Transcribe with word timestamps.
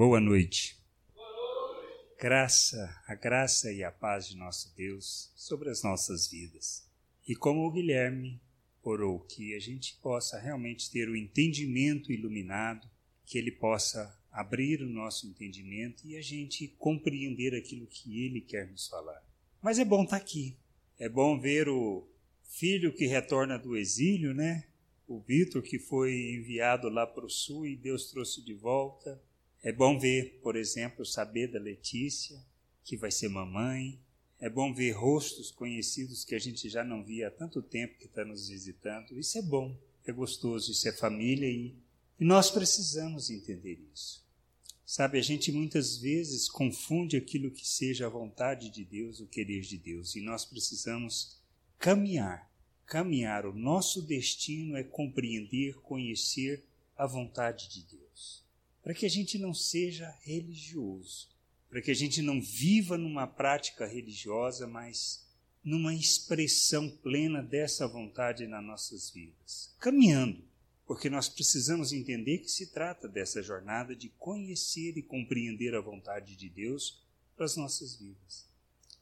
Boa 0.00 0.18
noite. 0.18 0.78
Graça, 2.18 3.02
a 3.06 3.14
graça 3.14 3.70
e 3.70 3.84
a 3.84 3.92
paz 3.92 4.26
de 4.26 4.34
nosso 4.34 4.74
Deus 4.74 5.30
sobre 5.36 5.68
as 5.68 5.82
nossas 5.82 6.26
vidas. 6.26 6.88
E 7.28 7.36
como 7.36 7.66
o 7.66 7.70
Guilherme 7.70 8.40
orou, 8.82 9.20
que 9.20 9.54
a 9.54 9.60
gente 9.60 9.98
possa 10.00 10.40
realmente 10.40 10.90
ter 10.90 11.06
o 11.06 11.14
entendimento 11.14 12.10
iluminado, 12.10 12.88
que 13.26 13.36
ele 13.36 13.52
possa 13.52 14.18
abrir 14.32 14.80
o 14.80 14.88
nosso 14.88 15.26
entendimento 15.26 16.06
e 16.06 16.16
a 16.16 16.22
gente 16.22 16.66
compreender 16.78 17.54
aquilo 17.54 17.86
que 17.86 18.24
ele 18.24 18.40
quer 18.40 18.70
nos 18.70 18.88
falar. 18.88 19.22
Mas 19.60 19.78
é 19.78 19.84
bom 19.84 20.04
estar 20.04 20.16
aqui. 20.16 20.56
É 20.98 21.10
bom 21.10 21.38
ver 21.38 21.68
o 21.68 22.08
filho 22.42 22.94
que 22.94 23.06
retorna 23.06 23.58
do 23.58 23.76
exílio, 23.76 24.32
né? 24.32 24.64
O 25.06 25.20
Vitor 25.20 25.60
que 25.60 25.78
foi 25.78 26.32
enviado 26.38 26.88
lá 26.88 27.06
para 27.06 27.26
o 27.26 27.28
sul 27.28 27.66
e 27.66 27.76
Deus 27.76 28.10
trouxe 28.10 28.42
de 28.42 28.54
volta. 28.54 29.22
É 29.62 29.70
bom 29.70 29.98
ver, 29.98 30.40
por 30.42 30.56
exemplo, 30.56 31.04
saber 31.04 31.48
da 31.48 31.58
Letícia, 31.58 32.42
que 32.82 32.96
vai 32.96 33.10
ser 33.10 33.28
mamãe. 33.28 34.00
É 34.38 34.48
bom 34.48 34.72
ver 34.72 34.92
rostos 34.92 35.50
conhecidos 35.50 36.24
que 36.24 36.34
a 36.34 36.38
gente 36.38 36.68
já 36.70 36.82
não 36.82 37.04
via 37.04 37.28
há 37.28 37.30
tanto 37.30 37.60
tempo 37.60 37.98
que 37.98 38.06
está 38.06 38.24
nos 38.24 38.48
visitando. 38.48 39.18
Isso 39.18 39.36
é 39.36 39.42
bom, 39.42 39.76
é 40.06 40.12
gostoso, 40.12 40.72
isso 40.72 40.88
é 40.88 40.92
família 40.92 41.46
e, 41.46 41.76
e 42.18 42.24
nós 42.24 42.50
precisamos 42.50 43.28
entender 43.28 43.78
isso. 43.92 44.24
Sabe, 44.86 45.18
a 45.18 45.22
gente 45.22 45.52
muitas 45.52 45.98
vezes 45.98 46.48
confunde 46.48 47.16
aquilo 47.16 47.50
que 47.50 47.68
seja 47.68 48.06
a 48.06 48.10
vontade 48.10 48.70
de 48.70 48.84
Deus, 48.84 49.20
o 49.20 49.26
querer 49.26 49.60
de 49.60 49.76
Deus, 49.78 50.16
e 50.16 50.20
nós 50.20 50.44
precisamos 50.44 51.38
caminhar. 51.78 52.50
Caminhar, 52.86 53.46
o 53.46 53.54
nosso 53.54 54.02
destino 54.02 54.76
é 54.76 54.82
compreender, 54.82 55.74
conhecer 55.82 56.64
a 56.96 57.06
vontade 57.06 57.68
de 57.68 57.82
Deus. 57.82 58.42
Para 58.82 58.94
que 58.94 59.06
a 59.06 59.10
gente 59.10 59.38
não 59.38 59.52
seja 59.52 60.08
religioso, 60.22 61.28
para 61.68 61.82
que 61.82 61.90
a 61.90 61.94
gente 61.94 62.22
não 62.22 62.40
viva 62.40 62.96
numa 62.96 63.26
prática 63.26 63.86
religiosa, 63.86 64.66
mas 64.66 65.26
numa 65.62 65.94
expressão 65.94 66.88
plena 66.88 67.42
dessa 67.42 67.86
vontade 67.86 68.46
nas 68.46 68.64
nossas 68.64 69.10
vidas. 69.10 69.74
Caminhando, 69.78 70.42
porque 70.86 71.08
nós 71.08 71.28
precisamos 71.28 71.92
entender 71.92 72.38
que 72.38 72.48
se 72.48 72.72
trata 72.72 73.06
dessa 73.06 73.42
jornada 73.42 73.94
de 73.94 74.08
conhecer 74.08 74.96
e 74.96 75.02
compreender 75.02 75.74
a 75.74 75.80
vontade 75.80 76.34
de 76.34 76.48
Deus 76.48 77.04
para 77.36 77.44
as 77.44 77.56
nossas 77.56 77.96
vidas. 77.96 78.48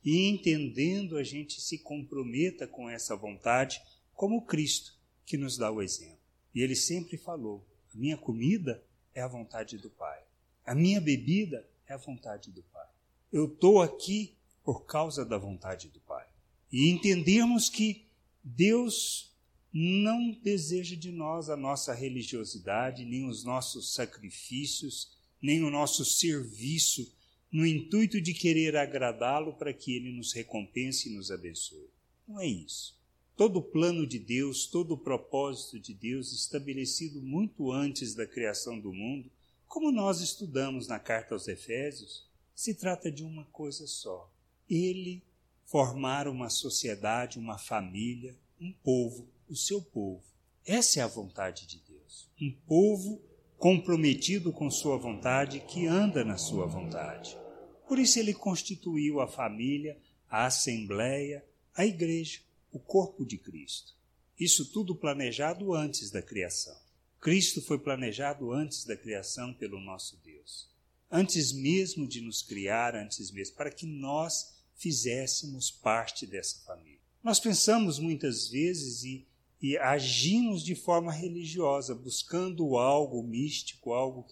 E 0.04 0.28
entendendo, 0.28 1.16
a 1.16 1.22
gente 1.22 1.60
se 1.60 1.78
comprometa 1.78 2.66
com 2.66 2.88
essa 2.88 3.16
vontade, 3.16 3.80
como 4.14 4.44
Cristo, 4.44 4.98
que 5.24 5.36
nos 5.36 5.56
dá 5.56 5.70
o 5.70 5.82
exemplo. 5.82 6.18
E 6.54 6.60
ele 6.60 6.76
sempre 6.76 7.16
falou: 7.16 7.66
a 7.92 7.96
minha 7.96 8.16
comida 8.16 8.84
é 9.18 9.22
a 9.22 9.28
vontade 9.28 9.78
do 9.78 9.90
Pai, 9.90 10.22
a 10.64 10.74
minha 10.74 11.00
bebida 11.00 11.68
é 11.86 11.94
a 11.94 11.96
vontade 11.96 12.52
do 12.52 12.62
Pai. 12.62 12.86
Eu 13.32 13.46
estou 13.46 13.82
aqui 13.82 14.36
por 14.62 14.84
causa 14.84 15.24
da 15.24 15.36
vontade 15.36 15.88
do 15.88 16.00
Pai. 16.00 16.26
E 16.70 16.88
entendemos 16.88 17.68
que 17.68 18.06
Deus 18.44 19.34
não 19.72 20.30
deseja 20.42 20.94
de 20.94 21.10
nós 21.10 21.48
a 21.48 21.56
nossa 21.56 21.94
religiosidade, 21.94 23.04
nem 23.04 23.26
os 23.26 23.44
nossos 23.44 23.94
sacrifícios, 23.94 25.16
nem 25.40 25.62
o 25.64 25.70
nosso 25.70 26.04
serviço, 26.04 27.14
no 27.50 27.66
intuito 27.66 28.20
de 28.20 28.34
querer 28.34 28.76
agradá-lo 28.76 29.54
para 29.54 29.72
que 29.72 29.96
ele 29.96 30.12
nos 30.12 30.32
recompense 30.32 31.08
e 31.08 31.16
nos 31.16 31.30
abençoe. 31.30 31.88
Não 32.26 32.38
é 32.38 32.46
isso. 32.46 32.97
Todo 33.38 33.60
o 33.60 33.62
plano 33.62 34.04
de 34.04 34.18
Deus, 34.18 34.66
todo 34.66 34.94
o 34.94 34.98
propósito 34.98 35.78
de 35.78 35.94
Deus, 35.94 36.32
estabelecido 36.32 37.22
muito 37.22 37.70
antes 37.70 38.12
da 38.12 38.26
criação 38.26 38.80
do 38.80 38.92
mundo, 38.92 39.30
como 39.68 39.92
nós 39.92 40.20
estudamos 40.20 40.88
na 40.88 40.98
carta 40.98 41.36
aos 41.36 41.46
Efésios, 41.46 42.26
se 42.52 42.74
trata 42.74 43.12
de 43.12 43.22
uma 43.22 43.44
coisa 43.44 43.86
só: 43.86 44.28
Ele 44.68 45.22
formar 45.64 46.26
uma 46.26 46.50
sociedade, 46.50 47.38
uma 47.38 47.56
família, 47.56 48.34
um 48.60 48.72
povo, 48.72 49.28
o 49.48 49.54
seu 49.54 49.80
povo. 49.80 50.24
Essa 50.66 50.98
é 50.98 51.02
a 51.04 51.06
vontade 51.06 51.64
de 51.64 51.78
Deus. 51.88 52.28
Um 52.42 52.50
povo 52.66 53.22
comprometido 53.56 54.52
com 54.52 54.68
sua 54.68 54.96
vontade, 54.96 55.60
que 55.60 55.86
anda 55.86 56.24
na 56.24 56.38
sua 56.38 56.66
vontade. 56.66 57.38
Por 57.86 58.00
isso 58.00 58.18
ele 58.18 58.34
constituiu 58.34 59.20
a 59.20 59.28
família, 59.28 59.96
a 60.28 60.46
assembleia, 60.46 61.44
a 61.72 61.86
igreja, 61.86 62.40
o 62.72 62.78
corpo 62.78 63.24
de 63.24 63.38
Cristo. 63.38 63.94
Isso 64.38 64.70
tudo 64.70 64.94
planejado 64.94 65.74
antes 65.74 66.10
da 66.10 66.22
criação. 66.22 66.76
Cristo 67.20 67.60
foi 67.60 67.78
planejado 67.78 68.52
antes 68.52 68.84
da 68.84 68.96
criação 68.96 69.52
pelo 69.52 69.80
nosso 69.80 70.16
Deus. 70.24 70.68
Antes 71.10 71.52
mesmo 71.52 72.06
de 72.06 72.20
nos 72.20 72.42
criar, 72.42 72.94
antes 72.94 73.30
mesmo, 73.30 73.56
para 73.56 73.70
que 73.70 73.86
nós 73.86 74.58
fizéssemos 74.76 75.70
parte 75.70 76.26
dessa 76.26 76.64
família. 76.64 77.00
Nós 77.22 77.40
pensamos 77.40 77.98
muitas 77.98 78.48
vezes 78.48 79.02
e, 79.02 79.26
e 79.60 79.76
agimos 79.76 80.62
de 80.62 80.76
forma 80.76 81.10
religiosa, 81.10 81.94
buscando 81.94 82.78
algo 82.78 83.22
místico, 83.22 83.92
algo. 83.92 84.26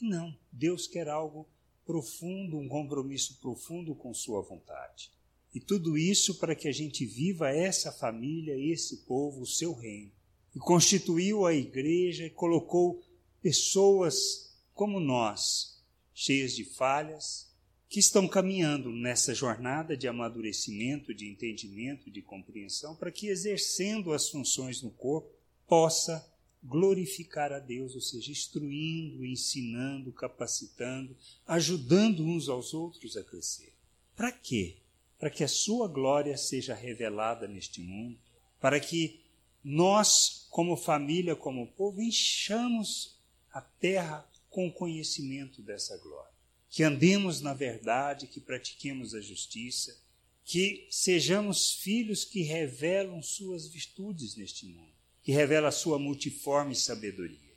E 0.00 0.08
não, 0.08 0.34
Deus 0.50 0.86
quer 0.86 1.08
algo 1.08 1.46
profundo, 1.84 2.56
um 2.56 2.68
compromisso 2.68 3.38
profundo 3.40 3.94
com 3.94 4.14
Sua 4.14 4.40
vontade. 4.40 5.10
E 5.54 5.60
tudo 5.60 5.98
isso 5.98 6.36
para 6.36 6.54
que 6.54 6.68
a 6.68 6.72
gente 6.72 7.04
viva 7.04 7.50
essa 7.50 7.90
família, 7.90 8.56
esse 8.56 8.98
povo, 8.98 9.42
o 9.42 9.46
seu 9.46 9.72
reino 9.72 10.12
e 10.54 10.58
constituiu 10.58 11.46
a 11.46 11.54
igreja 11.54 12.26
e 12.26 12.30
colocou 12.30 13.02
pessoas 13.40 14.52
como 14.74 14.98
nós, 14.98 15.82
cheias 16.14 16.54
de 16.54 16.64
falhas, 16.64 17.48
que 17.88 17.98
estão 17.98 18.28
caminhando 18.28 18.90
nessa 18.90 19.34
jornada 19.34 19.96
de 19.96 20.06
amadurecimento, 20.06 21.12
de 21.12 21.28
entendimento, 21.28 22.10
de 22.10 22.22
compreensão, 22.22 22.94
para 22.94 23.10
que, 23.10 23.26
exercendo 23.26 24.12
as 24.12 24.28
funções 24.28 24.80
no 24.80 24.90
corpo, 24.90 25.32
possa 25.66 26.24
glorificar 26.62 27.52
a 27.52 27.58
Deus, 27.58 27.94
ou 27.94 28.00
seja, 28.00 28.30
instruindo, 28.30 29.24
ensinando, 29.24 30.12
capacitando, 30.12 31.16
ajudando 31.46 32.22
uns 32.22 32.48
aos 32.48 32.74
outros 32.74 33.16
a 33.16 33.24
crescer. 33.24 33.72
Para 34.14 34.30
quê? 34.30 34.76
Para 35.20 35.30
que 35.30 35.44
a 35.44 35.48
sua 35.48 35.86
glória 35.86 36.36
seja 36.36 36.74
revelada 36.74 37.46
neste 37.46 37.80
mundo, 37.80 38.18
para 38.58 38.80
que 38.80 39.20
nós, 39.62 40.46
como 40.50 40.76
família, 40.76 41.36
como 41.36 41.68
povo, 41.68 42.02
enchamos 42.02 43.20
a 43.52 43.60
terra 43.60 44.28
com 44.48 44.66
o 44.66 44.72
conhecimento 44.72 45.62
dessa 45.62 45.96
glória. 45.98 46.30
Que 46.68 46.82
andemos 46.82 47.40
na 47.40 47.54
verdade, 47.54 48.26
que 48.26 48.40
pratiquemos 48.40 49.14
a 49.14 49.20
justiça, 49.20 49.96
que 50.44 50.88
sejamos 50.90 51.74
filhos 51.74 52.24
que 52.24 52.42
revelam 52.42 53.22
suas 53.22 53.68
virtudes 53.68 54.36
neste 54.36 54.66
mundo, 54.66 54.92
que 55.22 55.32
revela 55.32 55.68
a 55.68 55.72
sua 55.72 55.98
multiforme 55.98 56.74
sabedoria. 56.74 57.54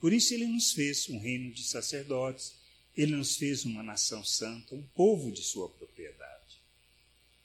Por 0.00 0.12
isso 0.12 0.34
ele 0.34 0.46
nos 0.46 0.72
fez 0.72 1.08
um 1.08 1.18
reino 1.18 1.52
de 1.52 1.64
sacerdotes, 1.64 2.54
ele 2.96 3.14
nos 3.14 3.36
fez 3.36 3.64
uma 3.64 3.82
nação 3.82 4.24
santa, 4.24 4.74
um 4.74 4.82
povo 4.82 5.30
de 5.30 5.42
sua 5.42 5.68
propriedade. 5.68 6.25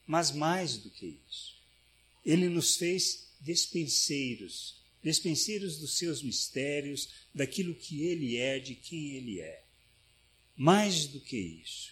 Mas 0.05 0.31
mais 0.31 0.77
do 0.77 0.89
que 0.89 1.19
isso, 1.29 1.55
ele 2.25 2.49
nos 2.49 2.75
fez 2.75 3.27
despenseiros, 3.39 4.75
despenseiros 5.03 5.79
dos 5.79 5.97
seus 5.97 6.21
mistérios, 6.21 7.09
daquilo 7.33 7.73
que 7.73 8.03
ele 8.03 8.37
é, 8.37 8.59
de 8.59 8.75
quem 8.75 9.11
ele 9.11 9.39
é. 9.39 9.63
Mais 10.55 11.07
do 11.07 11.19
que 11.19 11.37
isso, 11.37 11.91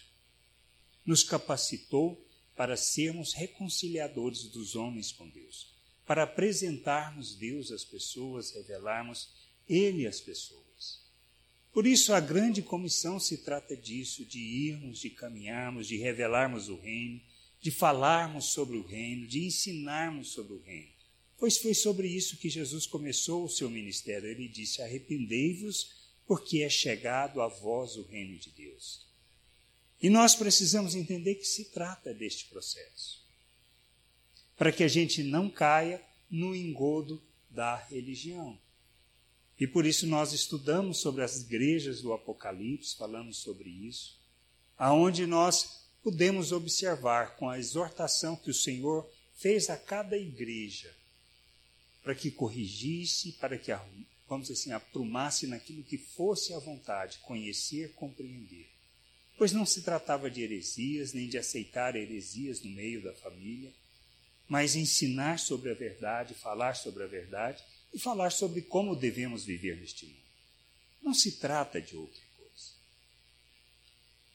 nos 1.04 1.24
capacitou 1.24 2.24
para 2.54 2.76
sermos 2.76 3.32
reconciliadores 3.32 4.44
dos 4.44 4.76
homens 4.76 5.10
com 5.10 5.28
Deus, 5.28 5.66
para 6.06 6.24
apresentarmos 6.24 7.34
Deus 7.34 7.72
às 7.72 7.84
pessoas, 7.84 8.52
revelarmos 8.52 9.28
Ele 9.68 10.06
às 10.06 10.20
pessoas. 10.20 11.00
Por 11.72 11.86
isso, 11.86 12.12
a 12.12 12.20
grande 12.20 12.62
comissão 12.62 13.18
se 13.18 13.38
trata 13.38 13.76
disso, 13.76 14.24
de 14.24 14.40
irmos, 14.40 14.98
de 14.98 15.08
caminharmos, 15.08 15.86
de 15.86 15.96
revelarmos 15.96 16.68
o 16.68 16.76
Reino, 16.76 17.20
de 17.60 17.70
falarmos 17.70 18.52
sobre 18.52 18.76
o 18.76 18.86
Reino, 18.86 19.26
de 19.26 19.44
ensinarmos 19.44 20.32
sobre 20.32 20.54
o 20.54 20.62
Reino. 20.62 21.00
Pois 21.40 21.56
foi 21.56 21.72
sobre 21.72 22.06
isso 22.06 22.36
que 22.36 22.50
Jesus 22.50 22.86
começou 22.86 23.44
o 23.44 23.48
seu 23.48 23.70
ministério. 23.70 24.28
Ele 24.28 24.46
disse: 24.46 24.82
Arrependei-vos, 24.82 25.92
porque 26.26 26.62
é 26.62 26.68
chegado 26.68 27.40
a 27.40 27.48
vós 27.48 27.96
o 27.96 28.02
reino 28.02 28.38
de 28.38 28.50
Deus. 28.50 29.06
E 30.02 30.10
nós 30.10 30.34
precisamos 30.34 30.94
entender 30.94 31.34
que 31.36 31.46
se 31.46 31.64
trata 31.66 32.12
deste 32.12 32.44
processo, 32.46 33.24
para 34.56 34.70
que 34.70 34.84
a 34.84 34.88
gente 34.88 35.22
não 35.22 35.48
caia 35.50 36.00
no 36.30 36.54
engodo 36.54 37.22
da 37.48 37.76
religião. 37.76 38.58
E 39.58 39.66
por 39.66 39.84
isso 39.84 40.06
nós 40.06 40.32
estudamos 40.32 40.98
sobre 40.98 41.24
as 41.24 41.40
igrejas 41.40 42.00
do 42.00 42.12
Apocalipse, 42.12 42.96
falamos 42.96 43.38
sobre 43.38 43.68
isso, 43.68 44.18
aonde 44.76 45.26
nós 45.26 45.79
podemos 46.02 46.52
observar 46.52 47.36
com 47.36 47.48
a 47.48 47.58
exortação 47.58 48.36
que 48.36 48.50
o 48.50 48.54
Senhor 48.54 49.08
fez 49.36 49.70
a 49.70 49.76
cada 49.76 50.16
igreja 50.16 50.94
para 52.02 52.14
que 52.14 52.30
corrigisse, 52.30 53.32
para 53.32 53.58
que 53.58 53.72
vamos 54.28 54.48
dizer 54.48 54.60
assim, 54.60 54.72
aprumasse 54.72 55.46
naquilo 55.46 55.82
que 55.82 55.98
fosse 55.98 56.54
a 56.54 56.58
vontade, 56.58 57.18
conhecer, 57.18 57.92
compreender. 57.94 58.70
Pois 59.36 59.52
não 59.52 59.66
se 59.66 59.82
tratava 59.82 60.30
de 60.30 60.42
heresias, 60.42 61.12
nem 61.12 61.28
de 61.28 61.38
aceitar 61.38 61.96
heresias 61.96 62.62
no 62.62 62.70
meio 62.70 63.02
da 63.02 63.12
família, 63.14 63.72
mas 64.48 64.76
ensinar 64.76 65.38
sobre 65.38 65.70
a 65.70 65.74
verdade, 65.74 66.34
falar 66.34 66.74
sobre 66.74 67.04
a 67.04 67.06
verdade 67.06 67.62
e 67.92 67.98
falar 67.98 68.30
sobre 68.30 68.62
como 68.62 68.94
devemos 68.94 69.44
viver 69.44 69.76
neste 69.78 70.06
mundo. 70.06 70.20
Não 71.02 71.14
se 71.14 71.32
trata 71.38 71.80
de 71.80 71.96
outra. 71.96 72.29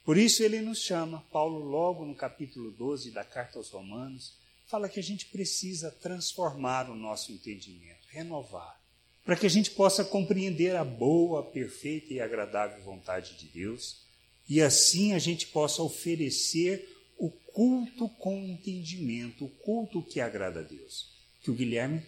Por 0.06 0.18
isso 0.18 0.44
ele 0.44 0.62
nos 0.62 0.80
chama, 0.80 1.26
Paulo, 1.32 1.60
logo 1.60 2.06
no 2.06 2.14
capítulo 2.14 2.70
12 2.72 3.10
da 3.10 3.24
carta 3.24 3.58
aos 3.58 3.72
Romanos, 3.72 4.34
fala 4.68 4.88
que 4.88 5.00
a 5.00 5.04
gente 5.04 5.26
precisa 5.26 5.90
transformar 5.90 6.90
o 6.90 6.96
nosso 6.96 7.32
entendimento, 7.32 8.08
renovar, 8.10 8.80
para 9.26 9.36
que 9.36 9.48
a 9.48 9.50
gente 9.50 9.72
possa 9.72 10.06
compreender 10.06 10.76
a 10.76 10.84
boa, 10.84 11.44
perfeita 11.44 12.14
e 12.14 12.22
agradável 12.22 12.84
vontade 12.84 13.36
de 13.38 13.48
Deus 13.48 14.06
e 14.48 14.62
assim 14.62 15.14
a 15.14 15.20
gente 15.20 15.48
possa 15.48 15.82
oferecer 15.82 16.88
o 17.18 17.32
culto 17.32 18.08
com 18.10 18.38
entendimento, 18.38 19.46
o 19.46 19.50
culto 19.50 20.04
que 20.04 20.22
agrada 20.22 20.60
a 20.60 20.64
Deus, 20.64 21.10
que 21.42 21.50
o 21.50 21.56
Guilherme 21.56 22.04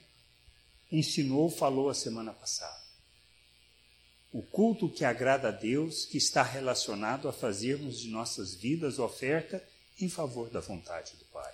ensinou, 0.92 1.50
falou 1.50 1.90
a 1.90 1.96
semana 1.96 2.32
passada. 2.32 2.77
O 4.38 4.44
culto 4.44 4.88
que 4.88 5.04
agrada 5.04 5.48
a 5.48 5.52
Deus, 5.52 6.06
que 6.06 6.20
está 6.20 6.44
relacionado 6.44 7.28
a 7.28 7.34
fazermos 7.34 8.00
de 8.00 8.08
nossas 8.10 8.54
vidas 8.54 9.00
oferta 9.00 9.68
em 10.00 10.08
favor 10.08 10.48
da 10.52 10.60
vontade 10.60 11.14
do 11.18 11.26
Pai. 11.26 11.52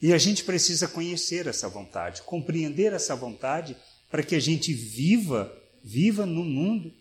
E 0.00 0.12
a 0.12 0.18
gente 0.18 0.44
precisa 0.44 0.86
conhecer 0.86 1.48
essa 1.48 1.68
vontade, 1.68 2.22
compreender 2.22 2.92
essa 2.92 3.16
vontade, 3.16 3.76
para 4.08 4.22
que 4.22 4.36
a 4.36 4.38
gente 4.38 4.72
viva, 4.72 5.52
viva 5.82 6.24
no 6.24 6.44
mundo 6.44 6.94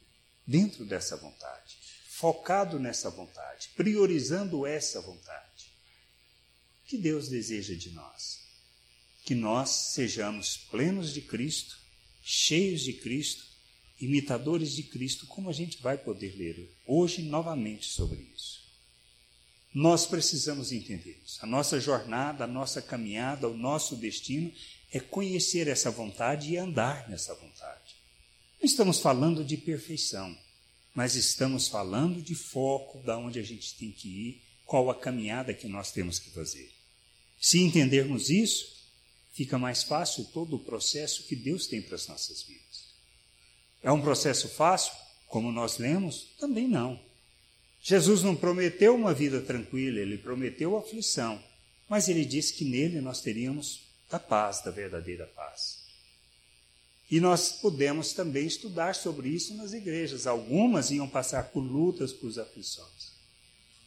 dentro 0.48 0.84
dessa 0.84 1.16
vontade, 1.16 1.78
focado 2.10 2.80
nessa 2.80 3.12
vontade, 3.12 3.70
priorizando 3.76 4.66
essa 4.66 5.00
vontade. 5.02 5.72
Que 6.88 6.98
Deus 6.98 7.30
deseja 7.30 7.76
de 7.76 7.92
nós? 7.92 8.40
Que 9.24 9.36
nós 9.36 9.70
sejamos 9.94 10.58
plenos 10.72 11.14
de 11.14 11.22
Cristo, 11.22 11.78
cheios 12.24 12.82
de 12.82 12.94
Cristo, 12.94 13.47
imitadores 14.00 14.76
de 14.76 14.84
Cristo, 14.84 15.26
como 15.28 15.50
a 15.50 15.54
gente 15.54 15.82
vai 15.82 15.98
poder 15.98 16.36
ler 16.38 16.72
hoje 16.86 17.24
novamente 17.24 17.88
sobre 17.88 18.20
isso. 18.36 18.66
Nós 19.74 20.06
precisamos 20.06 20.72
entender 20.72 21.22
isso. 21.26 21.38
A 21.44 21.46
nossa 21.46 21.80
jornada, 21.80 22.44
a 22.44 22.48
nossa 22.48 22.82
caminhada, 22.82 23.48
o 23.48 23.58
nosso 23.58 23.96
destino 23.96 24.52
é 24.92 25.00
conhecer 25.00 25.68
essa 25.68 25.92
vontade 25.92 26.52
e 26.52 26.58
andar 26.58 27.08
nessa 27.10 27.34
vontade. 27.36 27.96
Não 28.60 28.66
estamos 28.66 29.00
falando 29.00 29.44
de 29.44 29.58
perfeição, 29.58 30.36
mas 30.96 31.16
estamos 31.16 31.68
falando 31.68 32.22
de 32.22 32.34
foco, 32.34 33.04
da 33.04 33.18
onde 33.18 33.40
a 33.40 33.44
gente 33.44 33.76
tem 33.76 33.92
que 33.92 34.08
ir, 34.08 34.42
qual 34.66 34.90
a 34.90 34.96
caminhada 34.96 35.54
que 35.54 35.68
nós 35.68 35.92
temos 35.92 36.18
que 36.18 36.32
fazer. 36.32 36.72
Se 37.40 37.60
entendermos 37.60 38.30
isso, 38.30 38.66
fica 39.32 39.60
mais 39.60 39.84
fácil 39.84 40.26
todo 40.34 40.56
o 40.56 40.64
processo 40.64 41.24
que 41.28 41.36
Deus 41.36 41.68
tem 41.68 41.82
para 41.82 41.96
as 41.96 42.08
nossas 42.08 42.42
vidas. 42.42 42.67
É 43.88 43.92
um 43.94 44.02
processo 44.02 44.50
fácil, 44.50 44.92
como 45.30 45.50
nós 45.50 45.78
lemos? 45.78 46.36
Também 46.42 46.68
não. 46.68 47.00
Jesus 47.82 48.22
não 48.22 48.36
prometeu 48.36 48.94
uma 48.94 49.14
vida 49.14 49.40
tranquila, 49.40 50.00
ele 50.00 50.18
prometeu 50.18 50.76
aflição, 50.76 51.42
mas 51.88 52.10
ele 52.10 52.26
disse 52.26 52.52
que 52.52 52.66
nele 52.66 53.00
nós 53.00 53.22
teríamos 53.22 53.88
a 54.12 54.20
paz, 54.20 54.62
da 54.62 54.72
verdadeira 54.72 55.26
paz. 55.28 55.78
E 57.10 57.22
nós 57.22 57.54
podemos 57.62 58.12
também 58.12 58.46
estudar 58.46 58.94
sobre 58.94 59.30
isso 59.30 59.56
nas 59.56 59.72
igrejas. 59.72 60.28
Algumas 60.28 60.92
iam 60.92 61.08
passar 61.08 61.46
por 61.46 61.62
lutas, 61.62 62.12
por 62.12 62.38
aflições. 62.38 63.14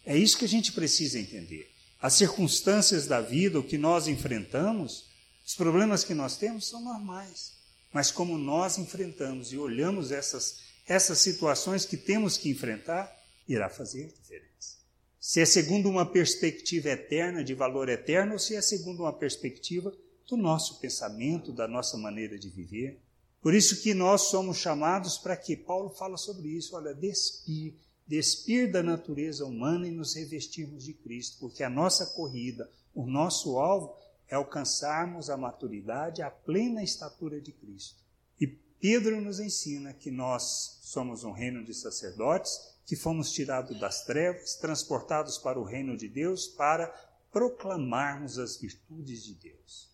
É 0.07 0.17
isso 0.17 0.39
que 0.39 0.47
a 0.47 0.49
gente 0.49 0.73
precisa 0.73 1.19
entender. 1.19 1.71
As 2.01 2.15
circunstâncias 2.15 3.07
da 3.07 3.21
vida, 3.21 3.61
o 3.61 3.63
que 3.63 3.77
nós 3.77 4.09
enfrentamos, 4.09 5.05
os 5.47 5.55
problemas 5.55 6.03
que 6.05 6.15
nós 6.15 6.39
temos 6.39 6.67
são 6.69 6.83
normais. 6.83 7.60
Mas 7.93 8.11
como 8.11 8.39
nós 8.39 8.79
enfrentamos 8.79 9.53
e 9.53 9.59
olhamos 9.59 10.13
essas, 10.13 10.61
essas 10.87 11.19
situações 11.19 11.85
que 11.85 11.97
temos 11.97 12.37
que 12.37 12.49
enfrentar, 12.49 13.11
irá 13.49 13.69
fazer 13.69 14.13
diferença. 14.13 14.79
Se 15.19 15.41
é 15.41 15.45
segundo 15.45 15.89
uma 15.89 16.07
perspectiva 16.07 16.89
eterna, 16.89 17.45
de 17.45 17.55
valor 17.55 17.89
eterno, 17.89 18.35
ou 18.35 18.39
se 18.39 18.55
é 18.55 18.63
segundo 18.63 19.01
uma 19.01 19.13
perspectiva 19.13 19.93
do 20.29 20.37
nosso 20.37 20.79
pensamento, 20.81 21.53
da 21.53 21.67
nossa 21.67 21.97
maneira 21.97 22.39
de 22.39 22.49
viver. 22.49 23.01
Por 23.43 23.53
isso 23.53 23.83
que 23.83 23.93
nós 23.93 24.23
somos 24.23 24.59
chamados 24.59 25.19
para 25.19 25.37
que 25.37 25.57
Paulo 25.57 25.91
fala 25.91 26.17
sobre 26.17 26.49
isso, 26.49 26.77
olha, 26.77 26.95
despir, 26.95 27.75
despir 28.07 28.71
da 28.71 28.83
natureza 28.83 29.45
humana 29.45 29.89
e 29.89 29.91
nos 29.91 30.15
revestirmos 30.15 30.85
de 30.85 30.95
Cristo, 30.95 31.39
porque 31.41 31.65
a 31.65 31.71
nossa 31.71 32.07
corrida, 32.07 32.71
o 32.95 33.07
nosso 33.07 33.59
alvo 33.59 33.95
é 34.31 34.37
alcançarmos 34.37 35.29
a 35.29 35.37
maturidade, 35.37 36.23
a 36.23 36.31
plena 36.31 36.83
estatura 36.83 37.41
de 37.41 37.53
Cristo. 37.53 38.01
E 38.41 38.47
Pedro 38.47 39.21
nos 39.21 39.41
ensina 39.41 39.93
que 39.93 40.11
nós 40.11 40.79
somos 40.83 41.25
um 41.25 41.33
reino 41.33 41.65
de 41.65 41.75
sacerdotes, 41.75 42.53
que 42.87 42.95
fomos 42.95 43.33
tirados 43.33 43.79
das 43.79 44.05
trevas, 44.05 44.55
transportados 44.55 45.37
para 45.37 45.59
o 45.59 45.65
reino 45.65 45.97
de 45.97 46.09
Deus, 46.09 46.47
para 46.47 46.87
proclamarmos 47.33 48.39
as 48.39 48.57
virtudes 48.57 49.25
de 49.25 49.35
Deus. 49.35 49.91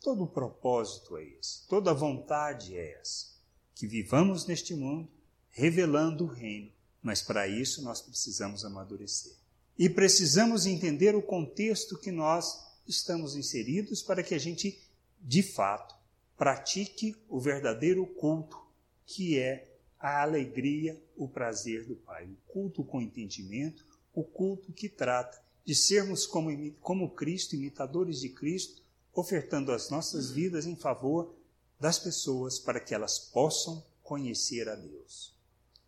Todo 0.00 0.24
o 0.24 0.28
propósito 0.28 1.16
é 1.16 1.24
esse, 1.24 1.66
toda 1.66 1.90
a 1.90 1.94
vontade 1.94 2.76
é 2.76 3.00
essa, 3.00 3.34
que 3.74 3.86
vivamos 3.86 4.46
neste 4.46 4.74
mundo 4.74 5.10
revelando 5.48 6.24
o 6.24 6.28
reino, 6.28 6.70
mas 7.02 7.22
para 7.22 7.48
isso 7.48 7.82
nós 7.82 8.02
precisamos 8.02 8.64
amadurecer. 8.64 9.34
E 9.78 9.88
precisamos 9.88 10.66
entender 10.66 11.14
o 11.14 11.22
contexto 11.22 11.98
que 11.98 12.12
nós 12.12 12.65
estamos 12.86 13.36
inseridos 13.36 14.02
para 14.02 14.22
que 14.22 14.34
a 14.34 14.38
gente, 14.38 14.78
de 15.20 15.42
fato, 15.42 15.94
pratique 16.36 17.16
o 17.28 17.40
verdadeiro 17.40 18.06
culto, 18.06 18.60
que 19.04 19.38
é 19.38 19.76
a 19.98 20.22
alegria, 20.22 21.00
o 21.16 21.28
prazer 21.28 21.84
do 21.86 21.96
Pai. 21.96 22.26
O 22.26 22.52
culto 22.52 22.84
com 22.84 23.00
entendimento, 23.00 23.84
o 24.12 24.22
culto 24.22 24.72
que 24.72 24.88
trata 24.88 25.40
de 25.64 25.74
sermos 25.74 26.26
como, 26.26 26.50
como 26.80 27.14
Cristo, 27.14 27.56
imitadores 27.56 28.20
de 28.20 28.28
Cristo, 28.28 28.82
ofertando 29.12 29.72
as 29.72 29.90
nossas 29.90 30.30
vidas 30.30 30.66
em 30.66 30.76
favor 30.76 31.34
das 31.80 31.98
pessoas 31.98 32.58
para 32.58 32.80
que 32.80 32.94
elas 32.94 33.18
possam 33.18 33.84
conhecer 34.02 34.68
a 34.68 34.76
Deus. 34.76 35.34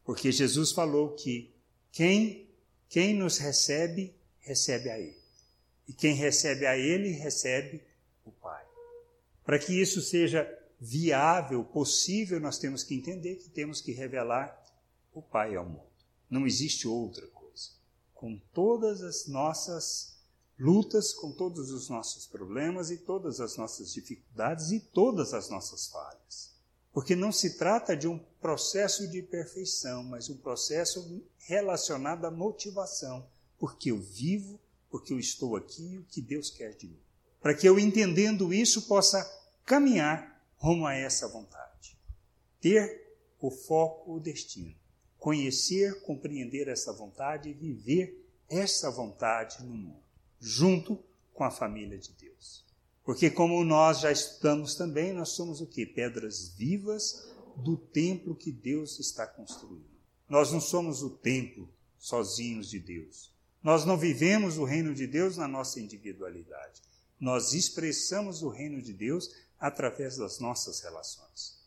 Porque 0.04 0.32
Jesus 0.32 0.72
falou 0.72 1.14
que 1.14 1.54
quem, 1.92 2.48
quem 2.88 3.14
nos 3.14 3.38
recebe, 3.38 4.14
recebe 4.40 4.90
a 4.90 4.98
Ele. 4.98 5.27
E 5.88 5.92
quem 5.92 6.14
recebe 6.14 6.66
a 6.66 6.76
Ele, 6.76 7.10
recebe 7.12 7.82
o 8.24 8.30
Pai. 8.30 8.64
Para 9.42 9.58
que 9.58 9.80
isso 9.80 10.02
seja 10.02 10.46
viável, 10.78 11.64
possível, 11.64 12.38
nós 12.38 12.58
temos 12.58 12.84
que 12.84 12.94
entender 12.94 13.36
que 13.36 13.48
temos 13.48 13.80
que 13.80 13.92
revelar 13.92 14.62
o 15.12 15.22
Pai 15.22 15.56
ao 15.56 15.64
mundo. 15.64 15.88
Não 16.30 16.46
existe 16.46 16.86
outra 16.86 17.26
coisa. 17.28 17.70
Com 18.14 18.38
todas 18.52 19.02
as 19.02 19.26
nossas 19.26 20.18
lutas, 20.58 21.12
com 21.12 21.32
todos 21.32 21.70
os 21.70 21.88
nossos 21.88 22.26
problemas 22.26 22.90
e 22.90 22.98
todas 22.98 23.40
as 23.40 23.56
nossas 23.56 23.92
dificuldades 23.92 24.70
e 24.72 24.80
todas 24.80 25.32
as 25.32 25.48
nossas 25.48 25.86
falhas. 25.86 26.54
Porque 26.92 27.14
não 27.14 27.30
se 27.30 27.56
trata 27.56 27.96
de 27.96 28.08
um 28.08 28.18
processo 28.40 29.06
de 29.08 29.22
perfeição, 29.22 30.02
mas 30.02 30.28
um 30.28 30.36
processo 30.36 31.22
relacionado 31.38 32.24
à 32.24 32.30
motivação. 32.30 33.26
Porque 33.58 33.90
eu 33.90 34.00
vivo, 34.00 34.58
porque 34.90 35.12
eu 35.12 35.18
estou 35.18 35.56
aqui, 35.56 35.98
o 35.98 36.04
que 36.04 36.20
Deus 36.20 36.50
quer 36.50 36.74
de 36.74 36.86
mim. 36.88 37.00
Para 37.40 37.54
que 37.54 37.68
eu, 37.68 37.78
entendendo 37.78 38.52
isso, 38.52 38.82
possa 38.82 39.24
caminhar 39.64 40.42
rumo 40.56 40.86
a 40.86 40.94
essa 40.94 41.28
vontade. 41.28 41.96
Ter 42.60 43.16
o 43.40 43.50
foco, 43.50 44.14
o 44.14 44.20
destino. 44.20 44.74
Conhecer, 45.18 46.02
compreender 46.02 46.68
essa 46.68 46.92
vontade 46.92 47.48
e 47.48 47.52
viver 47.52 48.24
essa 48.48 48.90
vontade 48.90 49.62
no 49.62 49.74
mundo, 49.74 50.02
junto 50.40 50.98
com 51.34 51.44
a 51.44 51.50
família 51.50 51.98
de 51.98 52.12
Deus. 52.12 52.64
Porque, 53.04 53.30
como 53.30 53.64
nós 53.64 54.00
já 54.00 54.12
estudamos 54.12 54.74
também, 54.74 55.12
nós 55.12 55.30
somos 55.30 55.60
o 55.60 55.66
que? 55.66 55.86
Pedras 55.86 56.48
vivas 56.50 57.28
do 57.56 57.76
templo 57.76 58.34
que 58.34 58.52
Deus 58.52 58.98
está 58.98 59.26
construindo. 59.26 59.88
Nós 60.28 60.52
não 60.52 60.60
somos 60.60 61.02
o 61.02 61.10
templo 61.10 61.68
sozinhos 61.98 62.68
de 62.68 62.78
Deus. 62.78 63.32
Nós 63.68 63.84
não 63.84 63.98
vivemos 63.98 64.56
o 64.56 64.64
reino 64.64 64.94
de 64.94 65.06
Deus 65.06 65.36
na 65.36 65.46
nossa 65.46 65.78
individualidade. 65.78 66.80
Nós 67.20 67.52
expressamos 67.52 68.42
o 68.42 68.48
reino 68.48 68.80
de 68.80 68.94
Deus 68.94 69.30
através 69.60 70.16
das 70.16 70.38
nossas 70.38 70.80
relações. 70.80 71.58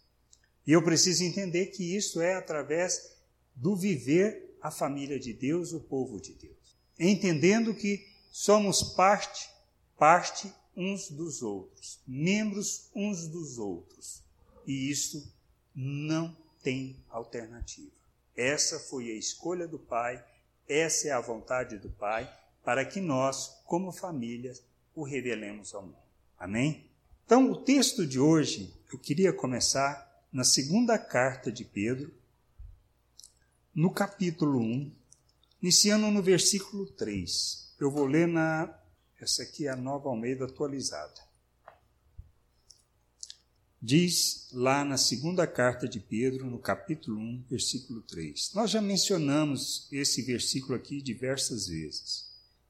E 0.66 0.72
eu 0.72 0.82
preciso 0.82 1.24
entender 1.24 1.68
que 1.68 1.96
isso 1.96 2.20
é 2.20 2.34
através 2.34 3.16
do 3.56 3.76
viver 3.76 4.58
a 4.60 4.72
família 4.72 5.20
de 5.20 5.32
Deus, 5.32 5.74
o 5.74 5.80
povo 5.80 6.20
de 6.20 6.34
Deus. 6.34 6.76
Entendendo 6.98 7.72
que 7.76 8.04
somos 8.32 8.82
parte, 8.82 9.48
parte 9.96 10.52
uns 10.76 11.08
dos 11.08 11.44
outros, 11.44 12.00
membros 12.08 12.90
uns 12.96 13.28
dos 13.28 13.60
outros. 13.60 14.24
e 14.66 14.90
isto 14.90 15.24
não 15.76 16.36
tem 16.64 16.96
alternativa. 17.12 17.92
Essa 18.36 18.80
foi 18.80 19.12
a 19.12 19.14
escolha 19.14 19.68
do 19.68 19.78
Pai, 19.78 20.26
essa 20.72 21.10
é 21.10 21.12
a 21.12 21.20
vontade 21.20 21.78
do 21.78 21.90
Pai, 21.90 22.32
para 22.64 22.86
que 22.86 23.02
nós, 23.02 23.62
como 23.66 23.92
família, 23.92 24.54
o 24.96 25.04
revelemos 25.04 25.74
ao 25.74 25.84
mundo. 25.84 25.98
Amém? 26.38 26.90
Então, 27.26 27.52
o 27.52 27.56
texto 27.56 28.06
de 28.06 28.20
hoje, 28.20 28.74
eu 28.92 28.98
queria 28.98 29.34
começar 29.34 30.10
na 30.32 30.44
segunda 30.44 30.98
carta 30.98 31.52
de 31.52 31.66
Pedro, 31.66 32.14
no 33.74 33.94
capítulo 33.94 34.60
1, 34.60 34.92
iniciando 35.62 36.10
no 36.10 36.22
versículo 36.22 36.86
3. 36.86 37.76
Eu 37.80 37.92
vou 37.92 38.06
ler 38.06 38.28
na. 38.28 38.78
Essa 39.20 39.44
aqui 39.44 39.68
é 39.68 39.70
a 39.70 39.76
nova 39.76 40.10
Almeida 40.10 40.46
atualizada. 40.46 41.31
Diz 43.84 44.48
lá 44.54 44.86
na 44.86 44.96
segunda 44.96 45.48
carta 45.48 45.88
de 45.88 46.00
Pedro, 46.00 46.46
no 46.46 46.60
capítulo 46.60 47.20
1, 47.20 47.46
versículo 47.50 48.00
3. 48.04 48.52
Nós 48.54 48.70
já 48.70 48.80
mencionamos 48.80 49.88
esse 49.92 50.22
versículo 50.22 50.76
aqui 50.76 51.02
diversas 51.02 51.66
vezes. 51.66 52.28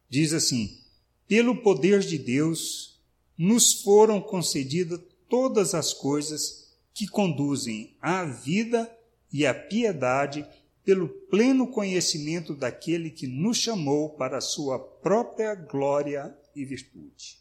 Diz 0.09 0.31
assim: 0.31 0.79
Pelo 1.27 1.61
poder 1.61 1.99
de 1.99 2.17
Deus, 2.17 3.01
nos 3.37 3.81
foram 3.81 4.21
concedidas 4.21 5.01
todas 5.27 5.75
as 5.75 5.93
coisas 5.93 6.71
que 6.93 7.05
conduzem 7.05 7.93
à 7.99 8.23
vida 8.23 8.89
e 9.33 9.45
à 9.45 9.53
piedade 9.53 10.47
pelo 10.81 11.09
pleno 11.09 11.67
conhecimento 11.67 12.55
daquele 12.55 13.09
que 13.09 13.27
nos 13.27 13.57
chamou 13.57 14.11
para 14.11 14.37
a 14.37 14.41
sua 14.41 14.79
própria 14.79 15.55
glória 15.55 16.33
e 16.55 16.63
virtude. 16.63 17.37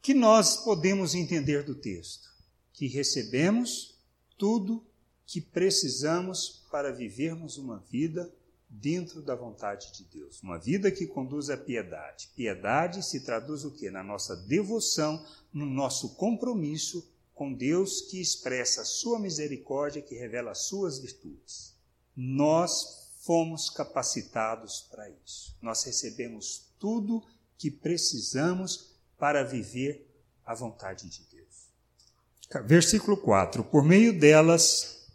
Que 0.00 0.12
nós 0.14 0.56
podemos 0.56 1.14
entender 1.14 1.62
do 1.62 1.76
texto? 1.76 2.31
Que 2.72 2.86
recebemos 2.86 3.98
tudo 4.36 4.84
que 5.26 5.40
precisamos 5.40 6.62
para 6.70 6.92
vivermos 6.92 7.58
uma 7.58 7.78
vida 7.78 8.32
dentro 8.68 9.20
da 9.20 9.34
vontade 9.34 9.92
de 9.92 10.04
Deus, 10.04 10.42
uma 10.42 10.58
vida 10.58 10.90
que 10.90 11.06
conduz 11.06 11.50
à 11.50 11.56
piedade. 11.56 12.30
Piedade 12.34 13.02
se 13.02 13.20
traduz 13.20 13.64
o 13.64 13.70
quê? 13.70 13.90
Na 13.90 14.02
nossa 14.02 14.34
devoção, 14.34 15.24
no 15.52 15.66
nosso 15.66 16.14
compromisso 16.16 17.06
com 17.34 17.52
Deus 17.52 18.02
que 18.02 18.20
expressa 18.20 18.82
a 18.82 18.84
sua 18.84 19.18
misericórdia, 19.18 20.02
que 20.02 20.14
revela 20.14 20.52
as 20.52 20.60
suas 20.66 20.98
virtudes. 20.98 21.74
Nós 22.16 23.10
fomos 23.20 23.70
capacitados 23.70 24.86
para 24.90 25.08
isso. 25.24 25.56
Nós 25.60 25.82
recebemos 25.84 26.72
tudo 26.78 27.22
que 27.56 27.70
precisamos 27.70 28.96
para 29.18 29.44
viver 29.44 30.08
a 30.44 30.54
vontade 30.54 31.08
de 31.08 31.22
Deus. 31.24 31.31
Versículo 32.60 33.16
4: 33.16 33.64
Por 33.64 33.84
meio 33.84 34.18
delas, 34.18 35.06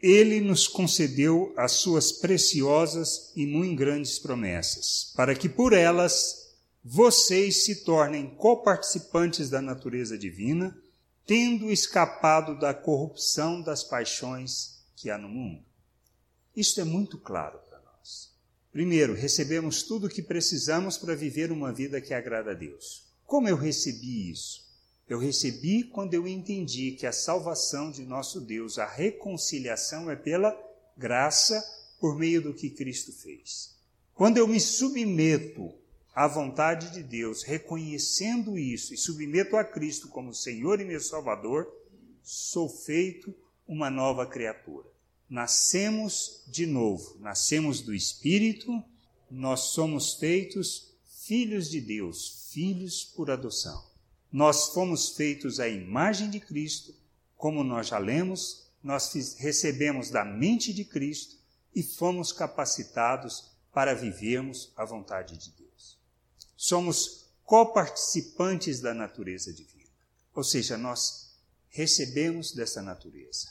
ele 0.00 0.40
nos 0.40 0.68
concedeu 0.68 1.52
as 1.56 1.72
suas 1.72 2.12
preciosas 2.12 3.32
e 3.34 3.46
muito 3.46 3.76
grandes 3.76 4.18
promessas, 4.18 5.12
para 5.16 5.34
que 5.34 5.48
por 5.48 5.72
elas 5.72 6.44
vocês 6.84 7.64
se 7.64 7.84
tornem 7.84 8.28
coparticipantes 8.34 9.48
da 9.48 9.62
natureza 9.62 10.18
divina, 10.18 10.76
tendo 11.26 11.70
escapado 11.70 12.58
da 12.58 12.74
corrupção 12.74 13.62
das 13.62 13.82
paixões 13.82 14.84
que 14.94 15.08
há 15.08 15.16
no 15.16 15.28
mundo. 15.28 15.64
Isto 16.54 16.82
é 16.82 16.84
muito 16.84 17.16
claro 17.18 17.58
para 17.70 17.80
nós. 17.80 18.30
Primeiro, 18.70 19.14
recebemos 19.14 19.82
tudo 19.82 20.06
o 20.06 20.10
que 20.10 20.22
precisamos 20.22 20.98
para 20.98 21.16
viver 21.16 21.50
uma 21.50 21.72
vida 21.72 22.00
que 22.00 22.12
agrada 22.12 22.50
a 22.50 22.54
Deus. 22.54 23.04
Como 23.24 23.48
eu 23.48 23.56
recebi 23.56 24.30
isso? 24.30 24.63
Eu 25.08 25.18
recebi 25.18 25.84
quando 25.84 26.14
eu 26.14 26.26
entendi 26.26 26.92
que 26.92 27.06
a 27.06 27.12
salvação 27.12 27.90
de 27.90 28.02
nosso 28.04 28.40
Deus, 28.40 28.78
a 28.78 28.86
reconciliação 28.86 30.10
é 30.10 30.16
pela 30.16 30.58
graça 30.96 31.62
por 32.00 32.16
meio 32.18 32.40
do 32.40 32.54
que 32.54 32.70
Cristo 32.70 33.12
fez. 33.12 33.74
Quando 34.14 34.38
eu 34.38 34.46
me 34.46 34.60
submeto 34.60 35.74
à 36.14 36.26
vontade 36.26 36.92
de 36.92 37.02
Deus, 37.02 37.42
reconhecendo 37.42 38.58
isso 38.58 38.94
e 38.94 38.96
submeto 38.96 39.56
a 39.56 39.64
Cristo 39.64 40.08
como 40.08 40.32
Senhor 40.32 40.80
e 40.80 40.84
meu 40.84 41.00
Salvador, 41.00 41.66
sou 42.22 42.68
feito 42.68 43.34
uma 43.66 43.90
nova 43.90 44.26
criatura 44.26 44.94
nascemos 45.28 46.44
de 46.46 46.66
novo, 46.66 47.18
nascemos 47.18 47.80
do 47.80 47.94
Espírito, 47.94 48.82
nós 49.30 49.72
somos 49.72 50.14
feitos 50.14 50.94
filhos 51.26 51.68
de 51.68 51.80
Deus, 51.80 52.50
filhos 52.52 53.04
por 53.04 53.30
adoção. 53.30 53.82
Nós 54.34 54.70
fomos 54.70 55.10
feitos 55.10 55.60
à 55.60 55.68
imagem 55.68 56.28
de 56.28 56.40
Cristo, 56.40 56.92
como 57.36 57.62
nós 57.62 57.86
já 57.86 57.98
lemos, 57.98 58.66
nós 58.82 59.12
recebemos 59.38 60.10
da 60.10 60.24
mente 60.24 60.72
de 60.72 60.84
Cristo 60.84 61.36
e 61.72 61.84
fomos 61.84 62.32
capacitados 62.32 63.52
para 63.72 63.94
vivermos 63.94 64.72
a 64.76 64.84
vontade 64.84 65.38
de 65.38 65.52
Deus. 65.52 65.96
Somos 66.56 67.26
coparticipantes 67.44 68.80
da 68.80 68.92
natureza 68.92 69.52
divina, 69.52 69.92
ou 70.34 70.42
seja, 70.42 70.76
nós 70.76 71.38
recebemos 71.68 72.50
dessa 72.50 72.82
natureza. 72.82 73.46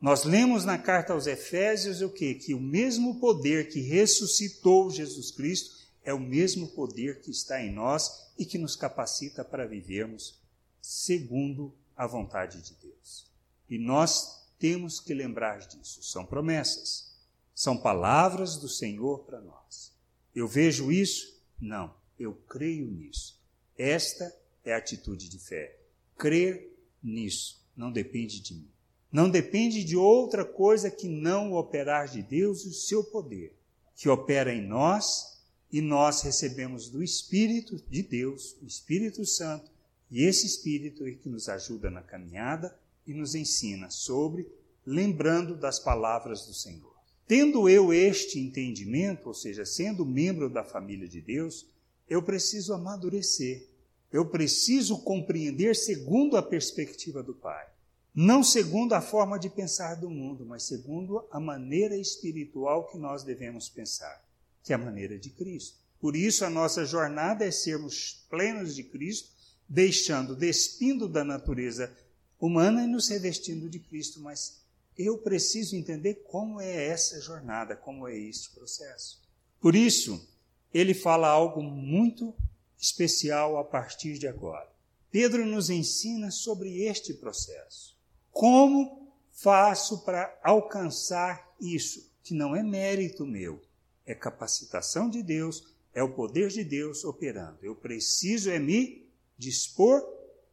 Nós 0.00 0.24
lemos 0.24 0.64
na 0.64 0.78
carta 0.78 1.12
aos 1.12 1.26
Efésios 1.26 2.00
o 2.00 2.08
quê? 2.08 2.36
Que 2.36 2.54
o 2.54 2.60
mesmo 2.60 3.20
poder 3.20 3.68
que 3.68 3.80
ressuscitou 3.82 4.90
Jesus 4.90 5.30
Cristo 5.30 5.81
é 6.04 6.12
o 6.12 6.20
mesmo 6.20 6.68
poder 6.68 7.20
que 7.20 7.30
está 7.30 7.62
em 7.62 7.72
nós 7.72 8.30
e 8.38 8.44
que 8.44 8.58
nos 8.58 8.76
capacita 8.76 9.44
para 9.44 9.66
vivermos 9.66 10.40
segundo 10.80 11.74
a 11.96 12.06
vontade 12.06 12.60
de 12.60 12.74
Deus. 12.74 13.30
E 13.68 13.78
nós 13.78 14.48
temos 14.58 15.00
que 15.00 15.14
lembrar 15.14 15.58
disso. 15.60 16.02
São 16.02 16.26
promessas, 16.26 17.16
são 17.54 17.76
palavras 17.76 18.56
do 18.56 18.68
Senhor 18.68 19.20
para 19.20 19.40
nós. 19.40 19.92
Eu 20.34 20.48
vejo 20.48 20.90
isso? 20.90 21.40
Não, 21.60 21.94
eu 22.18 22.34
creio 22.48 22.90
nisso. 22.90 23.40
Esta 23.76 24.34
é 24.64 24.74
a 24.74 24.78
atitude 24.78 25.28
de 25.28 25.38
fé. 25.38 25.78
Crer 26.16 26.76
nisso 27.02 27.62
não 27.76 27.90
depende 27.90 28.40
de 28.40 28.54
mim. 28.54 28.70
Não 29.10 29.28
depende 29.28 29.84
de 29.84 29.96
outra 29.96 30.44
coisa 30.44 30.90
que 30.90 31.08
não 31.08 31.52
o 31.52 31.58
operar 31.58 32.08
de 32.08 32.22
Deus 32.22 32.64
e 32.64 32.68
o 32.68 32.72
seu 32.72 33.04
poder, 33.04 33.54
que 33.94 34.08
opera 34.08 34.54
em 34.54 34.66
nós 34.66 35.31
e 35.72 35.80
nós 35.80 36.20
recebemos 36.22 36.88
do 36.88 37.02
Espírito 37.02 37.82
de 37.88 38.02
Deus, 38.02 38.56
o 38.62 38.66
Espírito 38.66 39.24
Santo, 39.24 39.70
e 40.10 40.22
esse 40.22 40.46
Espírito 40.46 41.06
é 41.06 41.12
que 41.12 41.28
nos 41.28 41.48
ajuda 41.48 41.90
na 41.90 42.02
caminhada 42.02 42.76
e 43.06 43.14
nos 43.14 43.34
ensina 43.34 43.88
sobre, 43.88 44.46
lembrando 44.84 45.56
das 45.56 45.78
palavras 45.78 46.46
do 46.46 46.52
Senhor. 46.52 46.92
Tendo 47.26 47.68
eu 47.68 47.92
este 47.92 48.38
entendimento, 48.38 49.28
ou 49.28 49.34
seja, 49.34 49.64
sendo 49.64 50.04
membro 50.04 50.50
da 50.50 50.62
família 50.62 51.08
de 51.08 51.20
Deus, 51.20 51.66
eu 52.08 52.22
preciso 52.22 52.74
amadurecer. 52.74 53.66
Eu 54.12 54.26
preciso 54.26 54.98
compreender 54.98 55.74
segundo 55.74 56.36
a 56.36 56.42
perspectiva 56.42 57.22
do 57.22 57.32
Pai 57.32 57.72
não 58.14 58.42
segundo 58.42 58.92
a 58.92 59.00
forma 59.00 59.38
de 59.38 59.48
pensar 59.48 59.94
do 59.94 60.10
mundo, 60.10 60.44
mas 60.44 60.64
segundo 60.64 61.24
a 61.30 61.40
maneira 61.40 61.96
espiritual 61.96 62.86
que 62.88 62.98
nós 62.98 63.22
devemos 63.22 63.70
pensar, 63.70 64.21
que 64.62 64.72
é 64.72 64.76
a 64.76 64.78
maneira 64.78 65.18
de 65.18 65.30
Cristo. 65.30 65.78
Por 66.00 66.16
isso, 66.16 66.44
a 66.44 66.50
nossa 66.50 66.84
jornada 66.84 67.44
é 67.44 67.50
sermos 67.50 68.26
plenos 68.28 68.74
de 68.74 68.82
Cristo, 68.82 69.30
deixando, 69.68 70.34
despindo 70.34 71.08
da 71.08 71.24
natureza 71.24 71.94
humana 72.40 72.84
e 72.84 72.88
nos 72.88 73.08
revestindo 73.08 73.68
de 73.68 73.78
Cristo. 73.78 74.20
Mas 74.20 74.62
eu 74.98 75.18
preciso 75.18 75.76
entender 75.76 76.24
como 76.28 76.60
é 76.60 76.88
essa 76.88 77.20
jornada, 77.20 77.76
como 77.76 78.08
é 78.08 78.16
este 78.16 78.50
processo. 78.50 79.22
Por 79.60 79.76
isso, 79.76 80.28
ele 80.74 80.92
fala 80.92 81.28
algo 81.28 81.62
muito 81.62 82.34
especial 82.78 83.56
a 83.56 83.64
partir 83.64 84.18
de 84.18 84.26
agora. 84.26 84.68
Pedro 85.10 85.46
nos 85.46 85.70
ensina 85.70 86.30
sobre 86.30 86.82
este 86.82 87.14
processo. 87.14 87.96
Como 88.32 89.12
faço 89.30 90.04
para 90.04 90.36
alcançar 90.42 91.54
isso? 91.60 92.10
Que 92.24 92.34
não 92.34 92.56
é 92.56 92.62
mérito 92.62 93.26
meu, 93.26 93.60
é 94.06 94.14
capacitação 94.14 95.08
de 95.08 95.22
Deus, 95.22 95.74
é 95.94 96.02
o 96.02 96.12
poder 96.12 96.48
de 96.48 96.64
Deus 96.64 97.04
operando. 97.04 97.58
Eu 97.62 97.74
preciso 97.74 98.50
é 98.50 98.58
me 98.58 99.06
dispor 99.38 100.02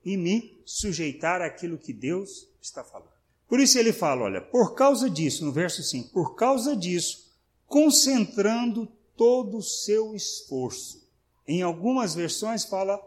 e 0.04 0.18
me 0.18 0.62
sujeitar 0.66 1.42
àquilo 1.42 1.78
que 1.78 1.94
Deus 1.94 2.48
está 2.62 2.84
falando. 2.84 3.10
Por 3.48 3.60
isso 3.60 3.80
ele 3.80 3.92
fala, 3.92 4.24
olha, 4.24 4.42
por 4.42 4.76
causa 4.76 5.10
disso, 5.10 5.44
no 5.44 5.52
verso 5.52 5.82
5, 5.82 6.10
por 6.10 6.36
causa 6.36 6.76
disso, 6.76 7.34
concentrando 7.66 8.88
todo 9.16 9.58
o 9.58 9.64
seu 9.64 10.16
esforço. 10.16 11.08
Em 11.48 11.62
algumas 11.62 12.14
versões 12.14 12.64
fala 12.64 13.02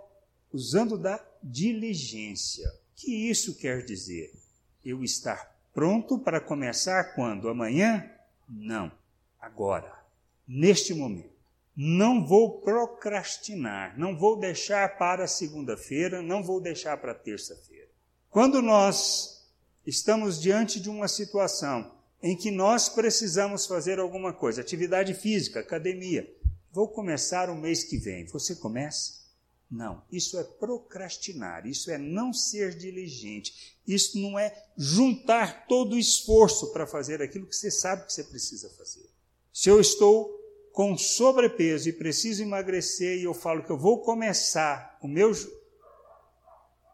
usando 0.52 0.98
da 0.98 1.24
diligência. 1.42 2.68
O 2.68 2.94
que 2.96 3.30
isso 3.30 3.54
quer 3.56 3.84
dizer? 3.84 4.32
eu 4.84 5.02
estar 5.04 5.56
pronto 5.72 6.18
para 6.18 6.40
começar 6.40 7.14
quando? 7.14 7.48
Amanhã? 7.48 8.10
Não. 8.48 8.90
Agora. 9.40 10.01
Neste 10.54 10.92
momento. 10.92 11.32
Não 11.74 12.26
vou 12.26 12.60
procrastinar, 12.60 13.98
não 13.98 14.18
vou 14.18 14.38
deixar 14.38 14.98
para 14.98 15.26
segunda-feira, 15.26 16.20
não 16.20 16.42
vou 16.42 16.60
deixar 16.60 16.98
para 16.98 17.14
terça-feira. 17.14 17.88
Quando 18.28 18.60
nós 18.60 19.48
estamos 19.86 20.38
diante 20.38 20.78
de 20.78 20.90
uma 20.90 21.08
situação 21.08 21.90
em 22.22 22.36
que 22.36 22.50
nós 22.50 22.90
precisamos 22.90 23.64
fazer 23.64 23.98
alguma 23.98 24.30
coisa, 24.30 24.60
atividade 24.60 25.14
física, 25.14 25.60
academia. 25.60 26.30
Vou 26.70 26.86
começar 26.86 27.48
o 27.48 27.56
mês 27.56 27.82
que 27.82 27.96
vem. 27.96 28.26
Você 28.26 28.54
começa? 28.54 29.22
Não, 29.70 30.02
isso 30.12 30.38
é 30.38 30.44
procrastinar, 30.44 31.66
isso 31.66 31.90
é 31.90 31.96
não 31.96 32.30
ser 32.30 32.76
diligente, 32.76 33.78
isso 33.88 34.18
não 34.18 34.38
é 34.38 34.54
juntar 34.76 35.66
todo 35.66 35.94
o 35.94 35.98
esforço 35.98 36.74
para 36.74 36.86
fazer 36.86 37.22
aquilo 37.22 37.46
que 37.46 37.56
você 37.56 37.70
sabe 37.70 38.04
que 38.04 38.12
você 38.12 38.22
precisa 38.22 38.68
fazer. 38.76 39.08
Se 39.50 39.70
eu 39.70 39.80
estou 39.80 40.41
com 40.72 40.96
sobrepeso 40.96 41.88
e 41.88 41.92
preciso 41.92 42.42
emagrecer 42.42 43.18
e 43.18 43.24
eu 43.24 43.34
falo 43.34 43.62
que 43.62 43.70
eu 43.70 43.78
vou 43.78 44.00
começar 44.00 44.98
o 45.02 45.08
meu 45.08 45.32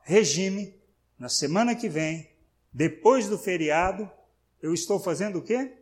regime 0.02 0.74
na 1.18 1.28
semana 1.28 1.74
que 1.74 1.88
vem, 1.88 2.30
depois 2.72 3.28
do 3.28 3.38
feriado, 3.38 4.10
eu 4.62 4.74
estou 4.74 4.98
fazendo 4.98 5.38
o 5.38 5.42
quê? 5.42 5.76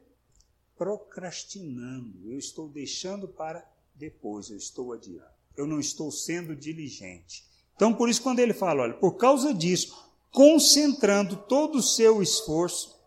Procrastinando. 0.77 2.31
Eu 2.31 2.39
estou 2.39 2.69
deixando 2.69 3.29
para 3.29 3.67
depois, 3.95 4.51
eu 4.51 4.57
estou 4.57 4.93
adiando. 4.93 5.37
Eu 5.57 5.67
não 5.67 5.81
estou 5.81 6.11
sendo 6.11 6.55
diligente. 6.55 7.45
Então, 7.75 7.95
por 7.95 8.09
isso, 8.09 8.23
quando 8.23 8.41
ele 8.41 8.55
fala, 8.55 8.83
olha, 8.83 8.95
por 8.95 9.17
causa 9.17 9.53
disso, 9.53 9.95
concentrando 10.31 11.37
todo 11.37 11.77
o 11.79 11.83
seu 11.83 12.23
esforço, 12.23 12.99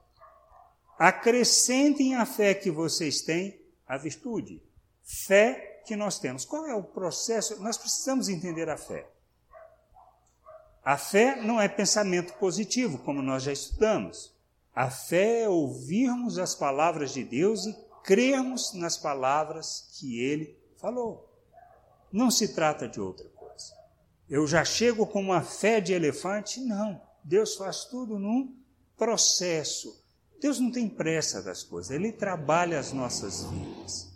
acrescentem 0.97 2.15
a 2.15 2.25
fé 2.25 2.53
que 2.53 2.71
vocês 2.71 3.21
têm 3.21 3.59
a 3.87 3.97
virtude. 3.97 4.61
Fé 5.11 5.81
que 5.87 5.95
nós 5.95 6.19
temos. 6.19 6.45
Qual 6.45 6.67
é 6.67 6.75
o 6.75 6.83
processo? 6.83 7.59
Nós 7.63 7.79
precisamos 7.79 8.29
entender 8.29 8.69
a 8.69 8.77
fé. 8.77 9.09
A 10.85 10.97
fé 10.97 11.35
não 11.41 11.59
é 11.59 11.67
pensamento 11.67 12.33
positivo, 12.33 12.99
como 12.99 13.19
nós 13.19 13.41
já 13.41 13.51
estudamos. 13.51 14.31
A 14.73 14.91
fé 14.91 15.41
é 15.41 15.49
ouvirmos 15.49 16.37
as 16.37 16.53
palavras 16.53 17.11
de 17.11 17.23
Deus 17.23 17.65
e 17.65 17.75
crermos 18.03 18.75
nas 18.75 18.97
palavras 18.97 19.89
que 19.97 20.19
ele 20.19 20.55
falou. 20.77 21.27
Não 22.11 22.29
se 22.29 22.53
trata 22.53 22.87
de 22.87 23.01
outra 23.01 23.27
coisa. 23.29 23.73
Eu 24.29 24.45
já 24.45 24.63
chego 24.63 25.07
com 25.07 25.21
uma 25.21 25.41
fé 25.41 25.81
de 25.81 25.91
elefante? 25.91 26.59
Não. 26.59 27.01
Deus 27.23 27.55
faz 27.55 27.85
tudo 27.85 28.19
num 28.19 28.55
processo. 28.95 30.05
Deus 30.39 30.59
não 30.59 30.71
tem 30.71 30.87
pressa 30.87 31.41
das 31.41 31.63
coisas, 31.63 31.89
ele 31.89 32.11
trabalha 32.11 32.77
as 32.77 32.93
nossas 32.93 33.43
vidas. 33.45 34.08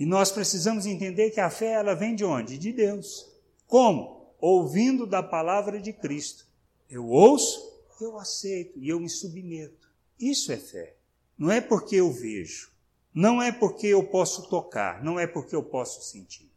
E 0.00 0.04
nós 0.04 0.32
precisamos 0.32 0.84
entender 0.84 1.30
que 1.30 1.40
a 1.40 1.50
fé 1.50 1.74
ela 1.74 1.94
vem 1.94 2.16
de 2.16 2.24
onde? 2.24 2.58
De 2.58 2.72
Deus. 2.72 3.30
Como? 3.68 4.34
Ouvindo 4.40 5.06
da 5.06 5.22
palavra 5.22 5.80
de 5.80 5.92
Cristo. 5.92 6.44
Eu 6.88 7.06
ouço 7.06 7.70
eu 8.04 8.18
aceito 8.18 8.78
e 8.78 8.88
eu 8.88 8.98
me 8.98 9.08
submeto. 9.08 9.88
Isso 10.18 10.52
é 10.52 10.56
fé. 10.56 10.96
Não 11.36 11.50
é 11.50 11.60
porque 11.60 11.96
eu 11.96 12.12
vejo, 12.12 12.70
não 13.14 13.42
é 13.42 13.50
porque 13.50 13.86
eu 13.86 14.06
posso 14.06 14.48
tocar, 14.48 15.02
não 15.02 15.18
é 15.18 15.26
porque 15.26 15.54
eu 15.54 15.62
posso 15.62 16.02
sentir. 16.02 16.50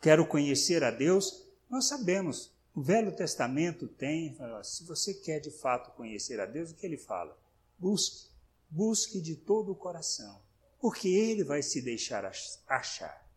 Quero 0.00 0.26
conhecer 0.26 0.84
a 0.84 0.90
Deus? 0.90 1.44
Nós 1.68 1.88
sabemos. 1.88 2.54
O 2.74 2.82
Velho 2.82 3.10
Testamento 3.16 3.88
tem, 3.88 4.36
se 4.62 4.84
você 4.84 5.14
quer 5.14 5.40
de 5.40 5.50
fato 5.50 5.90
conhecer 5.96 6.38
a 6.38 6.46
Deus, 6.46 6.70
o 6.70 6.74
que 6.74 6.84
ele 6.84 6.98
fala? 6.98 7.36
Busque, 7.78 8.28
busque 8.68 9.20
de 9.20 9.34
todo 9.34 9.72
o 9.72 9.74
coração, 9.74 10.40
porque 10.86 11.08
ele 11.08 11.42
vai 11.42 11.64
se 11.64 11.82
deixar 11.82 12.24
achar. 12.68 13.28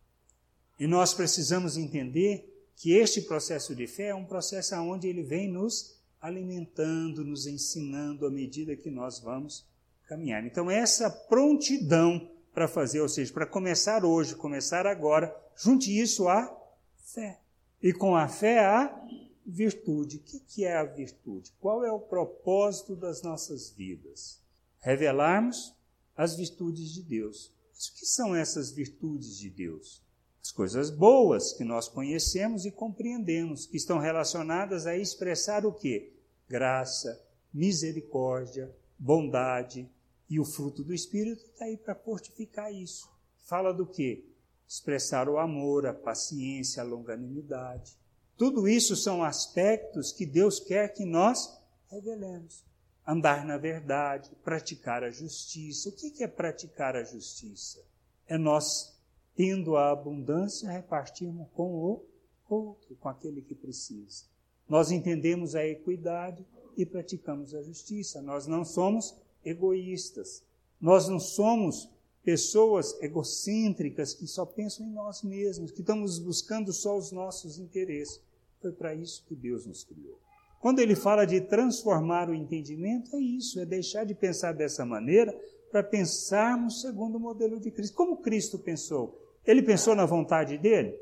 E 0.78 0.86
nós 0.86 1.12
precisamos 1.12 1.76
entender 1.76 2.48
que 2.76 2.92
este 2.92 3.22
processo 3.22 3.74
de 3.74 3.88
fé 3.88 4.10
é 4.10 4.14
um 4.14 4.24
processo 4.24 4.76
onde 4.76 5.08
ele 5.08 5.24
vem 5.24 5.50
nos 5.50 6.00
alimentando, 6.20 7.24
nos 7.24 7.48
ensinando 7.48 8.24
à 8.24 8.30
medida 8.30 8.76
que 8.76 8.88
nós 8.88 9.18
vamos 9.18 9.66
caminhar. 10.06 10.46
Então, 10.46 10.70
essa 10.70 11.10
prontidão 11.10 12.30
para 12.54 12.68
fazer, 12.68 13.00
ou 13.00 13.08
seja, 13.08 13.32
para 13.32 13.46
começar 13.46 14.04
hoje, 14.04 14.36
começar 14.36 14.86
agora, 14.86 15.36
junte 15.56 15.90
isso 15.90 16.28
à 16.28 16.56
fé. 16.98 17.40
E 17.82 17.92
com 17.92 18.14
a 18.14 18.28
fé, 18.28 18.60
a 18.60 18.96
virtude. 19.44 20.18
O 20.18 20.20
que 20.20 20.64
é 20.64 20.76
a 20.76 20.84
virtude? 20.84 21.52
Qual 21.58 21.84
é 21.84 21.90
o 21.90 21.98
propósito 21.98 22.94
das 22.94 23.22
nossas 23.22 23.72
vidas? 23.72 24.40
Revelarmos 24.78 25.79
as 26.20 26.36
virtudes 26.36 26.92
de 26.92 27.02
Deus. 27.02 27.50
Mas 27.72 27.86
o 27.86 27.94
que 27.94 28.04
são 28.04 28.36
essas 28.36 28.70
virtudes 28.70 29.38
de 29.38 29.48
Deus? 29.48 30.02
As 30.42 30.52
coisas 30.52 30.90
boas 30.90 31.54
que 31.54 31.64
nós 31.64 31.88
conhecemos 31.88 32.66
e 32.66 32.70
compreendemos, 32.70 33.64
que 33.64 33.78
estão 33.78 33.96
relacionadas 33.96 34.86
a 34.86 34.94
expressar 34.94 35.64
o 35.64 35.72
que? 35.72 36.12
Graça, 36.46 37.18
misericórdia, 37.50 38.70
bondade 38.98 39.88
e 40.28 40.38
o 40.38 40.44
fruto 40.44 40.84
do 40.84 40.92
Espírito 40.92 41.42
está 41.46 41.64
aí 41.64 41.78
para 41.78 41.94
fortificar 41.94 42.70
isso. 42.70 43.08
Fala 43.46 43.72
do 43.72 43.86
que? 43.86 44.30
Expressar 44.68 45.26
o 45.26 45.38
amor, 45.38 45.86
a 45.86 45.94
paciência, 45.94 46.82
a 46.82 46.86
longanimidade. 46.86 47.96
Tudo 48.36 48.68
isso 48.68 48.94
são 48.94 49.24
aspectos 49.24 50.12
que 50.12 50.26
Deus 50.26 50.60
quer 50.60 50.92
que 50.92 51.06
nós 51.06 51.50
revelemos. 51.90 52.62
Andar 53.06 53.44
na 53.44 53.56
verdade, 53.56 54.30
praticar 54.44 55.02
a 55.02 55.10
justiça. 55.10 55.88
O 55.88 55.92
que 55.92 56.22
é 56.22 56.28
praticar 56.28 56.96
a 56.96 57.02
justiça? 57.02 57.82
É 58.26 58.38
nós 58.38 58.96
tendo 59.34 59.76
a 59.76 59.90
abundância, 59.90 60.70
repartirmos 60.70 61.48
com 61.54 61.72
o 61.72 62.02
outro, 62.46 62.96
com 62.96 63.08
aquele 63.08 63.40
que 63.40 63.54
precisa. 63.54 64.24
Nós 64.68 64.90
entendemos 64.90 65.54
a 65.54 65.66
equidade 65.66 66.44
e 66.76 66.84
praticamos 66.84 67.54
a 67.54 67.62
justiça. 67.62 68.20
Nós 68.22 68.46
não 68.46 68.64
somos 68.64 69.14
egoístas. 69.44 70.42
Nós 70.80 71.08
não 71.08 71.18
somos 71.18 71.88
pessoas 72.22 73.00
egocêntricas 73.02 74.14
que 74.14 74.26
só 74.26 74.44
pensam 74.44 74.86
em 74.86 74.92
nós 74.92 75.22
mesmos, 75.22 75.72
que 75.72 75.80
estamos 75.80 76.18
buscando 76.18 76.72
só 76.72 76.96
os 76.96 77.10
nossos 77.10 77.58
interesses. 77.58 78.20
Foi 78.60 78.72
para 78.72 78.94
isso 78.94 79.24
que 79.26 79.34
Deus 79.34 79.66
nos 79.66 79.84
criou. 79.84 80.18
Quando 80.60 80.78
ele 80.78 80.94
fala 80.94 81.24
de 81.24 81.40
transformar 81.40 82.28
o 82.28 82.34
entendimento, 82.34 83.16
é 83.16 83.18
isso, 83.18 83.58
é 83.58 83.64
deixar 83.64 84.04
de 84.04 84.14
pensar 84.14 84.52
dessa 84.52 84.84
maneira 84.84 85.34
para 85.72 85.82
pensarmos 85.82 86.82
segundo 86.82 87.16
o 87.16 87.20
modelo 87.20 87.58
de 87.58 87.70
Cristo. 87.70 87.96
Como 87.96 88.18
Cristo 88.18 88.58
pensou? 88.58 89.18
Ele 89.46 89.62
pensou 89.62 89.94
na 89.94 90.04
vontade 90.04 90.58
dele? 90.58 90.94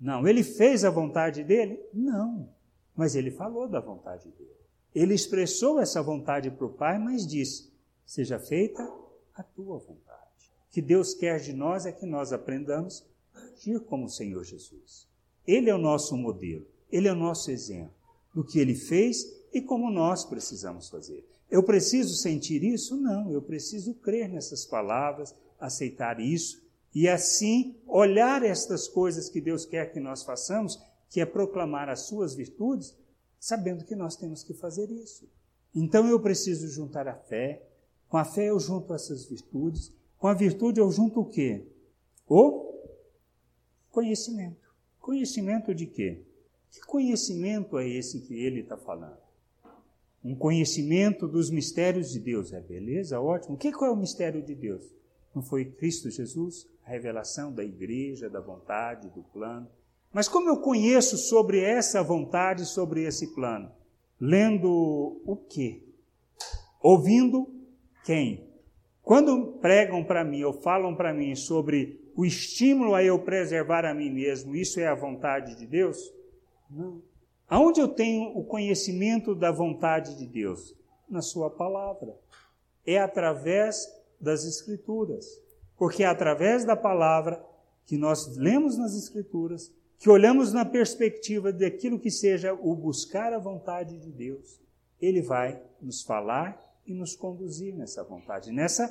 Não. 0.00 0.26
Ele 0.26 0.42
fez 0.42 0.86
a 0.86 0.90
vontade 0.90 1.44
dele? 1.44 1.78
Não. 1.92 2.48
Mas 2.96 3.14
ele 3.14 3.30
falou 3.30 3.68
da 3.68 3.78
vontade 3.78 4.30
dele. 4.30 4.54
Ele 4.94 5.12
expressou 5.12 5.78
essa 5.78 6.02
vontade 6.02 6.50
para 6.50 6.64
o 6.64 6.72
Pai, 6.72 6.98
mas 6.98 7.26
disse: 7.26 7.70
Seja 8.06 8.38
feita 8.38 8.82
a 9.34 9.42
tua 9.42 9.76
vontade. 9.78 10.50
O 10.70 10.72
que 10.72 10.80
Deus 10.80 11.12
quer 11.12 11.40
de 11.40 11.52
nós 11.52 11.84
é 11.84 11.92
que 11.92 12.06
nós 12.06 12.32
aprendamos 12.32 13.04
a 13.34 13.40
agir 13.40 13.80
como 13.80 14.06
o 14.06 14.10
Senhor 14.10 14.44
Jesus. 14.44 15.06
Ele 15.46 15.68
é 15.68 15.74
o 15.74 15.78
nosso 15.78 16.16
modelo, 16.16 16.66
ele 16.90 17.06
é 17.06 17.12
o 17.12 17.16
nosso 17.16 17.50
exemplo 17.50 18.03
do 18.34 18.44
que 18.44 18.58
ele 18.58 18.74
fez 18.74 19.24
e 19.52 19.62
como 19.62 19.90
nós 19.90 20.24
precisamos 20.24 20.88
fazer. 20.88 21.24
Eu 21.50 21.62
preciso 21.62 22.16
sentir 22.16 22.64
isso? 22.64 22.96
Não, 22.96 23.30
eu 23.30 23.40
preciso 23.40 23.94
crer 23.94 24.28
nessas 24.28 24.66
palavras, 24.66 25.34
aceitar 25.60 26.18
isso 26.18 26.64
e 26.94 27.08
assim 27.08 27.76
olhar 27.86 28.42
estas 28.42 28.88
coisas 28.88 29.28
que 29.28 29.40
Deus 29.40 29.64
quer 29.64 29.92
que 29.92 30.00
nós 30.00 30.22
façamos, 30.22 30.80
que 31.08 31.20
é 31.20 31.26
proclamar 31.26 31.88
as 31.88 32.00
suas 32.00 32.34
virtudes, 32.34 32.96
sabendo 33.38 33.84
que 33.84 33.94
nós 33.94 34.16
temos 34.16 34.42
que 34.42 34.54
fazer 34.54 34.90
isso. 34.90 35.28
Então 35.74 36.08
eu 36.08 36.20
preciso 36.20 36.68
juntar 36.68 37.08
a 37.08 37.14
fé, 37.14 37.66
com 38.08 38.16
a 38.16 38.24
fé 38.24 38.50
eu 38.50 38.60
junto 38.60 38.94
essas 38.94 39.24
virtudes, 39.24 39.92
com 40.18 40.28
a 40.28 40.34
virtude 40.34 40.80
eu 40.80 40.90
junto 40.90 41.20
o 41.20 41.28
quê? 41.28 41.66
O 42.28 42.72
conhecimento. 43.90 44.72
Conhecimento 45.00 45.74
de 45.74 45.86
quê? 45.86 46.24
Que 46.74 46.80
conhecimento 46.80 47.78
é 47.78 47.88
esse 47.88 48.20
que 48.22 48.34
ele 48.34 48.60
está 48.60 48.76
falando? 48.76 49.22
Um 50.24 50.34
conhecimento 50.34 51.28
dos 51.28 51.48
mistérios 51.48 52.10
de 52.10 52.18
Deus. 52.18 52.52
É 52.52 52.60
beleza? 52.60 53.20
Ótimo. 53.20 53.54
O 53.54 53.58
que 53.58 53.68
é 53.68 53.90
o 53.90 53.96
mistério 53.96 54.42
de 54.42 54.56
Deus? 54.56 54.82
Não 55.32 55.40
foi 55.40 55.66
Cristo 55.66 56.10
Jesus? 56.10 56.66
A 56.84 56.90
revelação 56.90 57.52
da 57.52 57.62
igreja, 57.62 58.28
da 58.28 58.40
vontade, 58.40 59.08
do 59.10 59.22
plano. 59.22 59.68
Mas 60.12 60.26
como 60.26 60.48
eu 60.48 60.56
conheço 60.56 61.16
sobre 61.16 61.60
essa 61.60 62.02
vontade, 62.02 62.66
sobre 62.66 63.04
esse 63.04 63.34
plano? 63.34 63.70
Lendo 64.20 65.22
o 65.24 65.36
quê? 65.36 65.80
Ouvindo 66.82 67.48
quem? 68.04 68.48
Quando 69.00 69.58
pregam 69.60 70.02
para 70.02 70.24
mim 70.24 70.42
ou 70.42 70.52
falam 70.52 70.96
para 70.96 71.14
mim 71.14 71.36
sobre 71.36 72.00
o 72.16 72.24
estímulo 72.24 72.94
a 72.96 73.04
eu 73.04 73.18
preservar 73.20 73.84
a 73.84 73.94
mim 73.94 74.10
mesmo, 74.10 74.56
isso 74.56 74.80
é 74.80 74.88
a 74.88 74.94
vontade 74.94 75.56
de 75.56 75.66
Deus? 75.66 76.12
Aonde 77.48 77.80
eu 77.80 77.88
tenho 77.88 78.36
o 78.36 78.44
conhecimento 78.44 79.34
da 79.34 79.52
vontade 79.52 80.16
de 80.16 80.26
Deus? 80.26 80.74
Na 81.08 81.20
Sua 81.20 81.50
palavra. 81.50 82.16
É 82.86 82.98
através 82.98 83.86
das 84.20 84.44
Escrituras. 84.44 85.26
Porque 85.76 86.02
é 86.02 86.06
através 86.06 86.64
da 86.64 86.76
palavra 86.76 87.44
que 87.86 87.96
nós 87.96 88.36
lemos 88.36 88.78
nas 88.78 88.94
Escrituras, 88.94 89.72
que 89.98 90.08
olhamos 90.08 90.52
na 90.52 90.64
perspectiva 90.64 91.52
daquilo 91.52 91.98
que 91.98 92.10
seja 92.10 92.52
o 92.52 92.74
buscar 92.74 93.32
a 93.32 93.38
vontade 93.38 93.98
de 93.98 94.10
Deus, 94.10 94.60
ele 95.00 95.22
vai 95.22 95.62
nos 95.80 96.02
falar 96.02 96.62
e 96.86 96.94
nos 96.94 97.14
conduzir 97.16 97.74
nessa 97.74 98.02
vontade, 98.02 98.52
nessa 98.52 98.88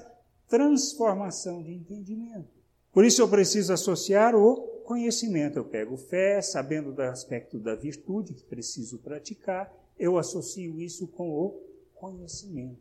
transformação 0.47 1.61
de 1.61 1.73
entendimento. 1.73 2.49
Por 2.91 3.05
isso 3.05 3.21
eu 3.21 3.27
preciso 3.27 3.73
associar 3.73 4.35
o 4.35 4.72
conhecimento. 4.83 5.57
Eu 5.57 5.65
pego 5.65 5.97
fé, 5.97 6.41
sabendo 6.41 6.91
do 6.91 7.01
aspecto 7.01 7.57
da 7.59 7.75
virtude 7.75 8.33
que 8.33 8.43
preciso 8.43 8.99
praticar, 8.99 9.73
eu 9.97 10.17
associo 10.17 10.79
isso 10.79 11.07
com 11.07 11.29
o 11.29 11.59
conhecimento. 11.95 12.79